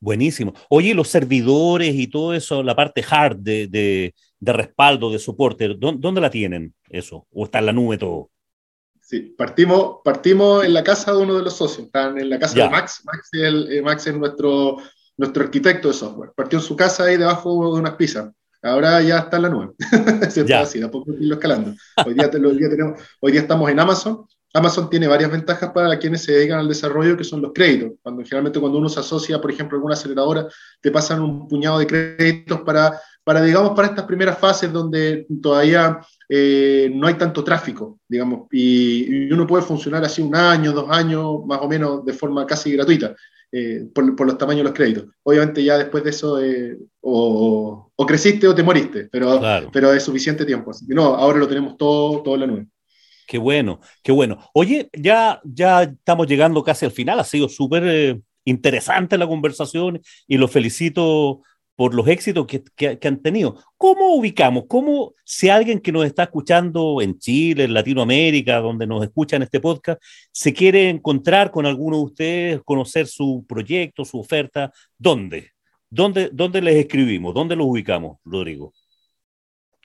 [0.00, 0.54] Buenísimo.
[0.70, 5.68] Oye, los servidores y todo eso, la parte hard de, de, de respaldo, de soporte,
[5.78, 7.26] ¿dónde, la tienen eso?
[7.32, 8.30] ¿O está en la nube todo?
[9.00, 12.54] Sí, partimos, partimos en la casa de uno de los socios, están en la casa
[12.54, 13.02] de Max.
[13.04, 14.76] Max, eh, Max es nuestro,
[15.16, 16.32] nuestro arquitecto de software.
[16.36, 18.30] Partió en su casa ahí debajo de unas pizzas.
[18.62, 19.72] Ahora ya está en la nube.
[20.30, 21.74] Se está así, de poco irlo escalando.
[22.04, 24.26] Hoy día, tenemos, hoy día estamos en Amazon.
[24.54, 27.92] Amazon tiene varias ventajas para quienes se dedican al desarrollo, que son los créditos.
[28.02, 30.48] Cuando generalmente cuando uno se asocia, por ejemplo, a alguna aceleradora,
[30.80, 32.98] te pasan un puñado de créditos para
[33.28, 36.00] para, digamos, para estas primeras fases donde todavía
[36.30, 41.44] eh, no hay tanto tráfico, digamos, y, uno puede funcionar así un año, dos años,
[41.44, 43.14] más o menos de forma casi gratuita,
[43.52, 45.04] eh, por, los tamaños de los créditos.
[45.24, 49.38] Obviamente ya después de eso, eh, o, creciste o te moriste, pero,
[49.70, 50.70] pero es suficiente tiempo.
[50.70, 52.66] Así no, ahora lo tenemos todo, todo en la nube.
[53.26, 54.38] Qué bueno, qué bueno.
[54.54, 60.38] Oye, ya, ya estamos llegando casi al final, ha sido súper interesante la conversación y
[60.38, 61.42] lo felicito
[61.78, 63.62] por los éxitos que, han tenido.
[63.76, 64.64] ¿Cómo ubicamos?
[64.66, 69.42] ¿Cómo, si alguien que nos está escuchando en Chile, en Latinoamérica, donde nos escucha en
[69.42, 70.02] este podcast,
[70.32, 75.52] se quiere encontrar con alguno de ustedes, conocer su proyecto, su oferta, ¿dónde?
[75.88, 77.32] ¿Dónde, dónde les escribimos?
[77.32, 78.72] ¿Dónde los ubicamos, Rodrigo?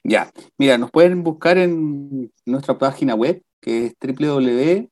[0.02, 4.88] Ya, mira, nos pueden buscar en nuestra página web, que es www.itaa.cl.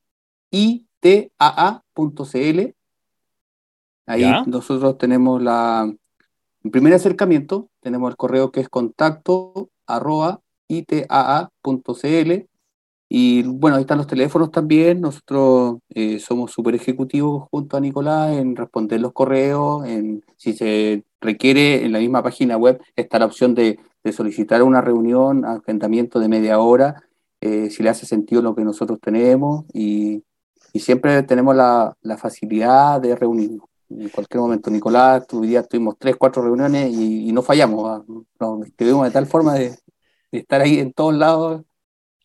[4.06, 5.92] Ahí nosotros tenemos la,
[6.64, 12.46] en primer acercamiento tenemos el correo que es contacto arroba itaa.cl
[13.14, 15.02] y bueno, ahí están los teléfonos también.
[15.02, 19.84] Nosotros eh, somos súper ejecutivos junto a Nicolás en responder los correos.
[19.86, 23.78] En, si se requiere, en la misma página web está la opción de,
[24.12, 27.02] solicitar una reunión, agendamiento de media hora,
[27.42, 29.66] eh, si le hace sentido lo que nosotros tenemos.
[29.74, 30.24] Y,
[30.74, 33.68] siempre tenemos la, la facilidad de reunirnos
[34.00, 34.70] en cualquier momento.
[34.70, 37.88] Nicolás, tu día tuvimos tres, cuatro reuniones y, no fallamos.
[37.88, 38.04] ¿ah?
[38.40, 39.74] Nos escribimos de tal forma de,
[40.30, 41.62] estar ahí en todos lados.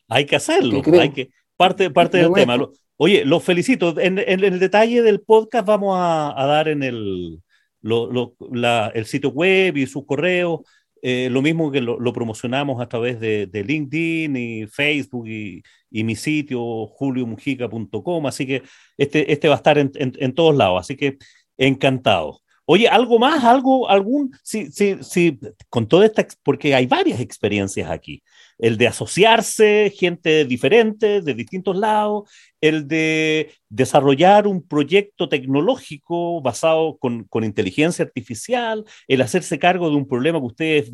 [0.07, 2.57] Hay que hacerlo, hay que, parte, parte del tema.
[2.97, 3.99] Oye, los felicito.
[3.99, 7.41] En, el detalle del podcast vamos a, dar en el,
[7.83, 10.63] el sitio web y su correo.
[11.01, 16.87] Eh, lo mismo que lo, promocionamos a través de, LinkedIn y Facebook y, mi sitio
[16.87, 18.63] juliomujica.com, así que
[18.97, 20.79] este, este va a estar en, en, todos lados.
[20.81, 21.17] Así que
[21.57, 22.41] Encantado.
[22.69, 25.39] Oye, algo más, algo, algún, sí, sí, sí,
[25.69, 28.21] con toda esta, porque hay varias experiencias aquí.
[28.57, 32.29] El de asociarse, gente diferente, de distintos lados,
[32.59, 39.95] el de desarrollar un proyecto tecnológico basado con, con inteligencia artificial, el hacerse cargo de
[39.95, 40.91] un problema que ustedes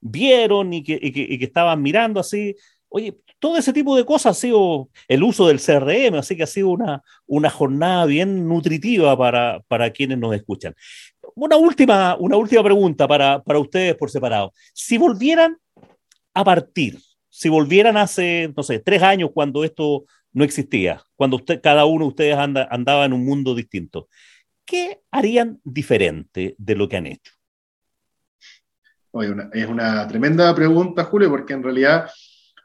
[0.00, 2.56] vieron y que, y que, estaban mirando así.
[2.90, 6.46] Oye, todo ese tipo de cosas ha sido el uso del CRM, así que ha
[6.46, 10.74] sido una, una jornada bien nutritiva para, para quienes nos escuchan.
[11.34, 14.52] Una última, una última pregunta para, para ustedes por separado.
[14.72, 15.58] Si volvieran
[16.34, 21.84] a partir, si volvieran hace, no sé, tres años cuando esto no existía, cuando cada
[21.84, 24.08] uno de ustedes anda, andaba en un mundo distinto,
[24.64, 27.32] ¿qué harían diferente de lo que han hecho?
[29.52, 32.10] Es una tremenda pregunta, Julio, porque en realidad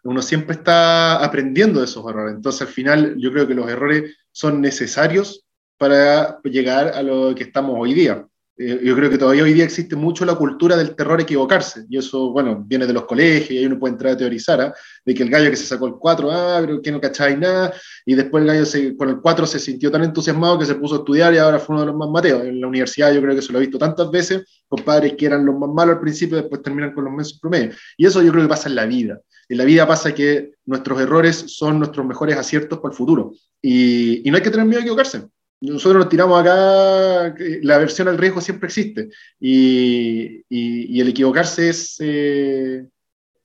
[0.04, 2.36] uno siempre está aprendiendo de esos errores.
[2.36, 5.46] Entonces, al final, yo creo que los errores son necesarios
[5.78, 8.26] para llegar a lo que estamos hoy día.
[8.64, 11.98] Eh, yo creo que todavía hoy día existe mucho la cultura del terror equivocarse, y
[11.98, 14.74] eso, bueno, viene de los colegios, y ahí uno puede entrar a teorizar, ¿ah?
[15.04, 17.74] de que el gallo que se sacó el 4, ah, pero que no cacháis nada,
[18.06, 20.98] y después el gallo con el 4 se sintió tan entusiasmado que se puso a
[21.00, 22.44] estudiar y ahora fue uno de los más mateos.
[22.44, 25.26] En la universidad yo creo que se lo he visto tantas veces, con padres que
[25.26, 27.72] eran los más malos al principio, después terminan con los meses promedio.
[27.98, 29.20] Y eso yo creo que pasa en la vida.
[29.52, 33.34] En la vida pasa que nuestros errores son nuestros mejores aciertos para el futuro.
[33.62, 35.28] Y, no hay que tener miedo a equivocarse.
[35.60, 39.10] Nosotros nos tiramos acá, la aversión al riesgo siempre existe.
[39.42, 41.98] Y, el equivocarse es...
[42.00, 42.86] Eh,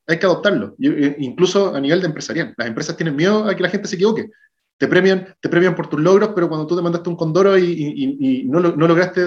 [0.07, 2.54] hay que adoptarlo, eh, incluso a nivel de empresarial.
[2.57, 4.30] Las empresas tienen miedo a que la gente se equivoque.
[4.78, 8.44] Te premian, te premian por tus logros, pero cuando tú te mandaste un condoro y,
[8.48, 9.22] no, lograste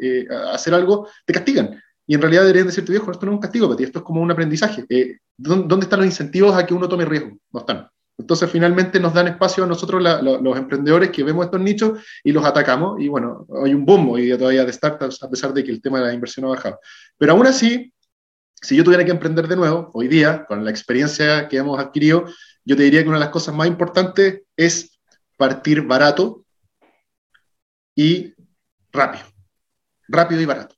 [0.00, 1.78] eh, hacer algo, te castigan.
[2.06, 4.04] Y en realidad deberían decirte, viejo, esto no es un castigo para ti, esto es
[4.04, 4.84] como un aprendizaje.
[4.88, 7.36] Eh, ¿Dónde están los incentivos a que uno tome riesgo?
[7.52, 7.88] No están.
[8.18, 12.44] Entonces, finalmente nos dan espacio a nosotros, los emprendedores, que vemos estos nichos y los
[12.44, 13.00] atacamos.
[13.00, 15.80] Y bueno, hay un boom hoy día todavía de startups, a pesar de que el
[15.80, 16.78] tema de la inversión ha bajado.
[17.18, 17.92] Pero aún así,
[18.60, 22.26] si yo tuviera que emprender de nuevo, hoy día, con la experiencia que hemos adquirido,
[22.64, 25.00] yo te diría que una de las cosas más importantes es
[25.36, 26.44] partir barato
[27.96, 28.34] y
[28.92, 29.24] rápido.
[30.06, 30.76] Rápido y barato.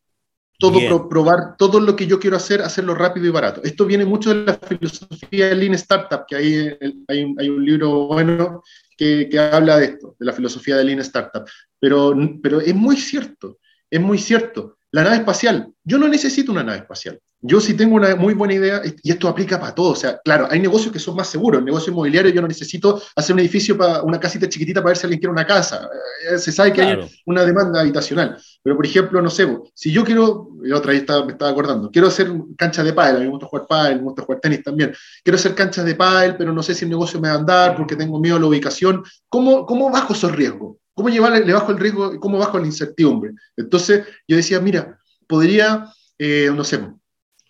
[0.71, 3.63] Todo probar, todo lo que yo quiero hacer, hacerlo rápido y barato.
[3.65, 6.77] Esto viene mucho de la filosofía de Lean Startup, que hay,
[7.09, 8.63] hay, un, hay un libro bueno
[8.97, 11.45] que, que, habla de esto, de la filosofía de Lean Startup.
[11.79, 13.59] Pero, pero es muy cierto,
[13.91, 14.79] es muy cierto.
[14.95, 17.19] La nave espacial, yo no necesito una nave espacial.
[17.41, 19.91] Yo sí tengo una muy buena idea, y esto aplica para todo.
[19.91, 21.59] O sea, claro, hay negocios que son más seguros.
[21.59, 24.97] El negocio inmobiliario, yo no necito hacer un edificio para una casita chiquitita para ver
[24.97, 25.91] si alguien quiere una casa.
[26.31, 28.41] Eh, se sabe que hay una demanda habitacional.
[28.63, 32.31] Pero, por ejemplo, no sé, si yo quiero, otra vez me estaba acordando, quiero hacer
[32.57, 34.95] canchas de pádel, a mí me gusta jugar pádel, me gusta jugar tenis también.
[35.25, 37.77] Quiero hacer canchas de pádel, pero no sé si el negocio me va a andar
[37.77, 39.03] porque tengo miedo a la ubicación.
[39.29, 40.77] ¿Cómo, cómo bajo esos riesgos?
[40.95, 42.19] ¿Cómo llevarle, le bajo el riesgo?
[42.21, 43.33] ¿Cómo bajo la incertidumbre?
[43.57, 46.81] Entonces, yo decía, mira, podría, eh, no sé,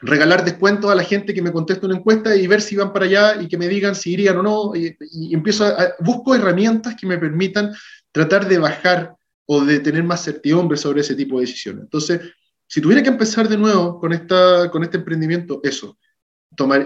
[0.00, 3.04] regalar descuentos a la gente que me conteste una encuesta y ver si van para
[3.04, 4.76] allá y que me digan si irían o no.
[4.76, 4.96] Y,
[5.32, 7.72] empiezo a, busco herramientas que me permitan
[8.12, 9.14] tratar de bajar
[9.46, 11.82] o de tener más certidumbre sobre ese tipo de decisiones.
[11.84, 12.20] Entonces,
[12.66, 15.98] si tuviera que empezar de nuevo con, esta, con este emprendimiento, eso,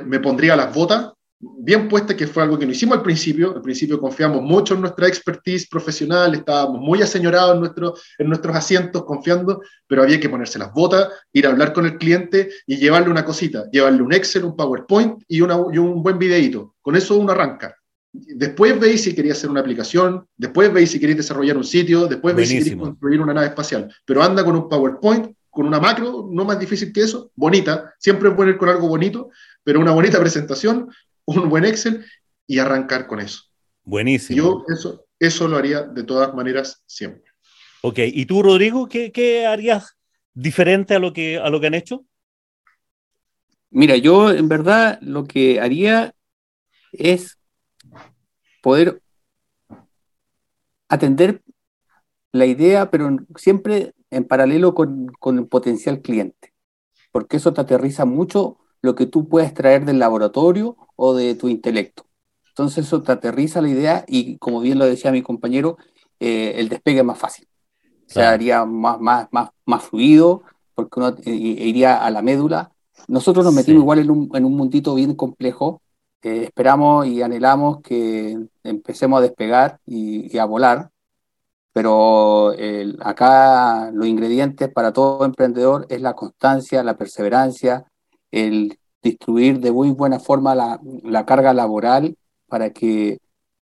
[0.06, 3.54] me pondría las botas, bien puesta, que fue algo que no hicimos al principio.
[3.54, 8.56] Al principio confiamos mucho en nuestra expertise profesional, estábamos muy aseñorados en, nuestro, en nuestros
[8.56, 12.76] asientos, confiando, pero había que ponerse las botas, ir a hablar con el cliente y
[12.76, 16.74] llevarle una cosita, llevarle un Excel, un PowerPoint y, una, y un buen videíto.
[16.82, 17.74] Con eso uno arranca.
[18.10, 22.34] Después veis si quería hacer una aplicación, después veis si queréis desarrollar un sitio, después
[22.34, 23.94] veis si queréis construir una nave espacial.
[24.04, 27.94] Pero anda con un PowerPoint, con una macro, no más difícil que eso, bonita.
[27.98, 29.30] Siempre es bueno ir con algo bonito,
[29.62, 30.88] pero una bonita presentación,
[31.36, 32.04] un buen Excel
[32.46, 33.42] y arrancar con eso.
[33.84, 34.36] Buenísimo.
[34.36, 37.30] Yo eso, eso lo haría de todas maneras siempre.
[37.82, 39.96] Ok, ¿y tú, Rodrigo, qué, qué harías
[40.34, 42.04] diferente a lo, que, a lo que han hecho?
[43.70, 46.14] Mira, yo en verdad lo que haría
[46.92, 47.38] es
[48.62, 49.02] poder
[50.88, 51.42] atender
[52.32, 56.54] la idea, pero siempre en paralelo con, con, el potencial cliente,
[57.12, 61.48] porque eso te aterriza mucho lo que tú puedes traer del laboratorio o de tu
[61.48, 62.04] intelecto.
[62.48, 65.78] Entonces eso te aterriza la idea y como bien lo decía mi compañero,
[66.18, 67.46] eh, el despegue es más fácil.
[68.06, 70.42] Se haría más, más, más, más fluido
[70.74, 72.72] porque uno eh, iría a la médula.
[73.06, 75.82] Nosotros nos metimos igual en un, en un, mundito bien complejo.
[76.22, 80.90] Eh, esperamos y anhelamos que empecemos a despegar y, a volar,
[81.72, 82.52] pero
[83.00, 87.84] acá los ingredientes para todo emprendedor es la constancia, la perseverancia,
[88.32, 93.18] el distribuir de muy buena forma la, la carga laboral para que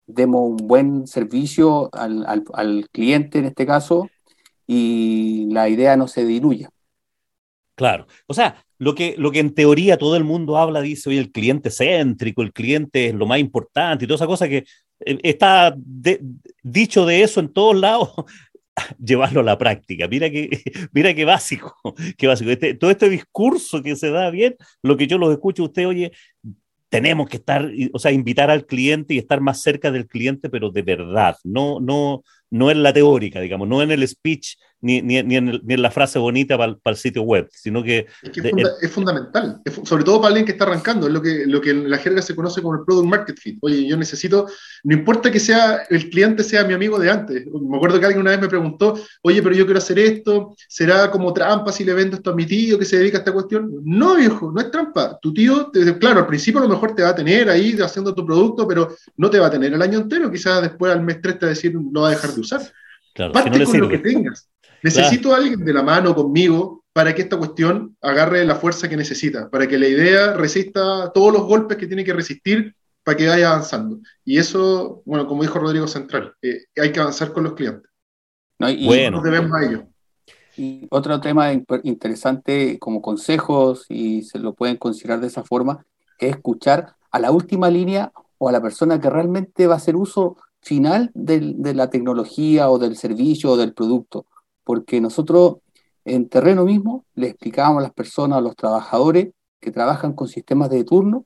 [0.08, 4.08] demos un buen servicio al, al, al, cliente en este caso
[4.68, 6.70] y la idea no se diluya.
[7.76, 11.18] Claro, o sea, lo que, lo que en teoría todo el mundo habla, dice, hoy
[11.18, 14.66] el cliente céntrico, el cliente es lo más importante y toda esa cosa que
[15.00, 15.76] eh, está
[16.64, 18.12] dicho de eso en todos lados,
[19.04, 20.08] llevarlo a la práctica.
[20.08, 20.50] Mira que,
[20.94, 21.76] mira qué básico,
[22.18, 22.52] qué básico.
[22.52, 26.12] Este, todo este discurso que se da bien, lo que yo los escucho usted, oye,
[26.90, 30.70] tenemos que estar, o sea, invitar al cliente y estar más cerca del cliente, pero
[30.70, 35.24] de verdad, no, no, no en la teórica, digamos, no en el speech ni, ni,
[35.24, 38.08] ni, en, ni en, la frase bonita para, para, el sitio web, sino que...
[38.22, 41.14] Es, que es, funda, es fundamental, es, sobre todo para alguien que está arrancando, es
[41.14, 43.58] lo que, lo que en la jerga se conoce como el Product Market Fit.
[43.62, 44.48] Oye, yo necesito,
[44.84, 47.46] no importa que sea el cliente sea mi amigo de antes.
[47.46, 51.10] Me acuerdo que alguien una vez me preguntó, oye, pero yo quiero hacer esto, ¿será
[51.12, 53.72] como trampa si le vendo esto a mi tío que se dedica a esta cuestión?
[53.84, 55.18] No, viejo, no es trampa.
[55.22, 58.14] Tu tío, te, claro, al principio a lo mejor te va a tener ahí haciendo
[58.14, 61.22] tu producto, pero no te va a tener el año entero, quizás después al mes
[61.22, 62.62] 3 te va a decir, lo va a dejar de usar.
[63.14, 64.50] Claro, Parte si no con lo que tengas.
[64.86, 68.96] Necesito a alguien de la mano conmigo para que esta cuestión agarre la fuerza que
[68.96, 73.28] necesita, para que la idea resista todos los golpes que tiene que resistir para que
[73.28, 73.98] vaya avanzando.
[74.24, 77.90] Y eso, bueno, como dijo Rodrigo Central, eh, hay que avanzar con los clientes.
[78.60, 79.24] No, y bueno.
[79.24, 79.88] debemos a ello.
[80.56, 85.84] Y otro tema interesante como consejos, y se lo pueden considerar de esa forma,
[86.20, 89.96] es escuchar a la última línea o a la persona que realmente va a hacer
[89.96, 94.28] uso final de la tecnología o del servicio o del producto,
[94.66, 95.58] porque nosotros
[96.04, 99.30] en terreno mismo le explicábamos a las personas, a los trabajadores
[99.62, 101.26] que trabajan con sistemas de turno,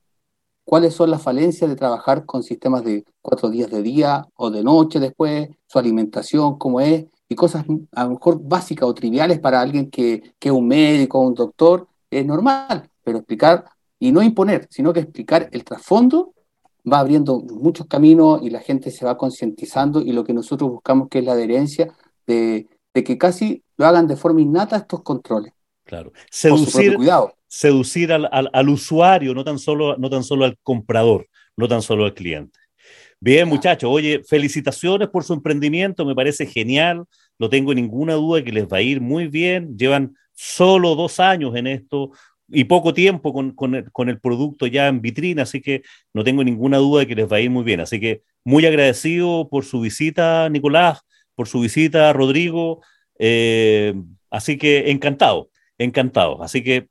[0.64, 4.64] cuáles son las falencias de trabajar con sistemas de cuatro días de día o de
[4.64, 9.62] noche después, su alimentación, cómo es, y cosas a lo mejor básicas o triviales para
[9.62, 13.66] alguien que, es un médico o un doctor, es normal, pero explicar
[14.00, 16.34] y no imponer, sino que explicar el trasfondo
[16.92, 21.10] va abriendo muchos caminos y la gente se va concientizando y lo que nosotros buscamos
[21.10, 21.94] que es la adherencia
[22.26, 22.68] de,
[23.00, 25.54] de, que casi lo hagan de forma innata estos controles.
[25.84, 26.12] Claro.
[26.30, 26.98] Seducir,
[27.48, 31.28] seducir al, al, usuario, no tan, solo, no tan solo al comprador,
[31.58, 32.60] no tan solo al cliente.
[33.20, 37.04] Bien, muchachos, oye, felicitaciones por su emprendimiento, me parece genial,
[37.38, 41.54] no tengo ninguna duda que les va a ir muy bien, llevan solo dos años
[41.56, 42.12] en esto
[42.48, 45.82] y poco tiempo con, con, el, con el producto ya en vitrina, así que
[46.14, 47.80] no tengo ninguna duda de que les va a ir muy bien.
[47.80, 51.02] Así que muy agradecido por su visita, Nicolás,
[51.40, 52.82] por su visita, Rodrigo,
[53.18, 53.94] eh,
[54.30, 56.44] así que encantado, encantado.
[56.44, 56.90] Así que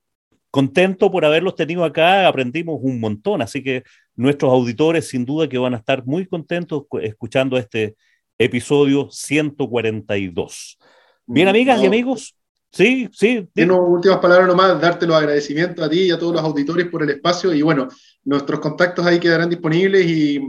[0.50, 3.82] contento por haberlos tenido acá, aprendimos un montón, así que
[4.16, 7.96] nuestros auditores sin duda que van a estar muy contentos escuchando este
[8.38, 10.78] episodio 142.
[11.26, 12.34] Bien, mm, amigas y amigos,
[12.72, 13.46] sí, sí.
[13.52, 17.02] Tengo últimas palabras nomás, darte los agradecimientos a ti y a todos los auditores por
[17.02, 17.88] el espacio y bueno,
[18.24, 20.40] nuestros contactos ahí quedarán disponibles y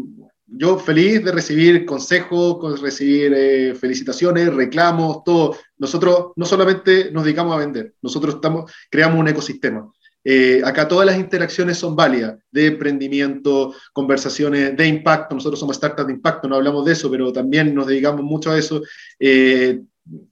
[0.52, 5.58] yo feliz de recibir consejos, recibir eh, felicitaciones, reclamos, todo.
[5.78, 9.92] Nosotros no solamente nos dedicamos a vender, nosotros estamos, creamos un ecosistema.
[10.24, 15.36] Eh, acá todas las interacciones son válidas, de emprendimiento, conversaciones de impacto.
[15.36, 18.58] Nosotros somos startups de impacto, no hablamos de eso, pero también nos dedicamos mucho a
[18.58, 18.82] eso.
[19.20, 19.82] Eh,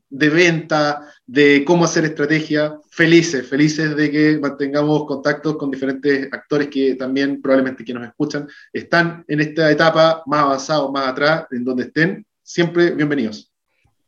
[0.10, 6.70] de venta, de cómo hacer estrategia, felices, felices de que mantengamos contactos con diferentes actores
[6.70, 11.64] que también probablemente que nos escuchan están en esta etapa más avanzado, más atrás, en
[11.64, 13.52] donde estén, siempre bienvenidos.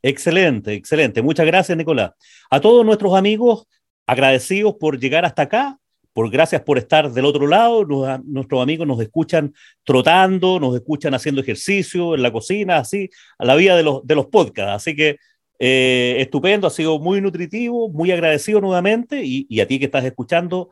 [0.01, 1.21] Excelente, excelente.
[1.21, 2.11] Muchas gracias, Nicolás.
[2.49, 3.67] A todos nuestros amigos,
[4.07, 5.77] agradecidos por llegar hasta acá,
[6.13, 7.85] por gracias por estar del otro lado.
[8.23, 13.55] nuestros amigos nos escuchan trotando, nos escuchan haciendo ejercicio en la cocina, así, a la
[13.55, 14.73] vía de los, de los podcasts.
[14.73, 15.17] Así que
[15.59, 20.69] eh, estupendo, ha sido muy nutritivo, muy agradecido nuevamente y, a ti que estás escuchando,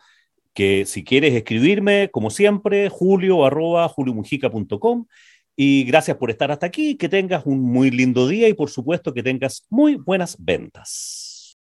[0.53, 5.05] que si quieres escribirme, como siempre, julio arroba juliomujica.com
[5.57, 9.13] y gracias por estar hasta aquí, que tengas un muy lindo día y por supuesto
[9.13, 11.57] que tengas muy buenas ventas.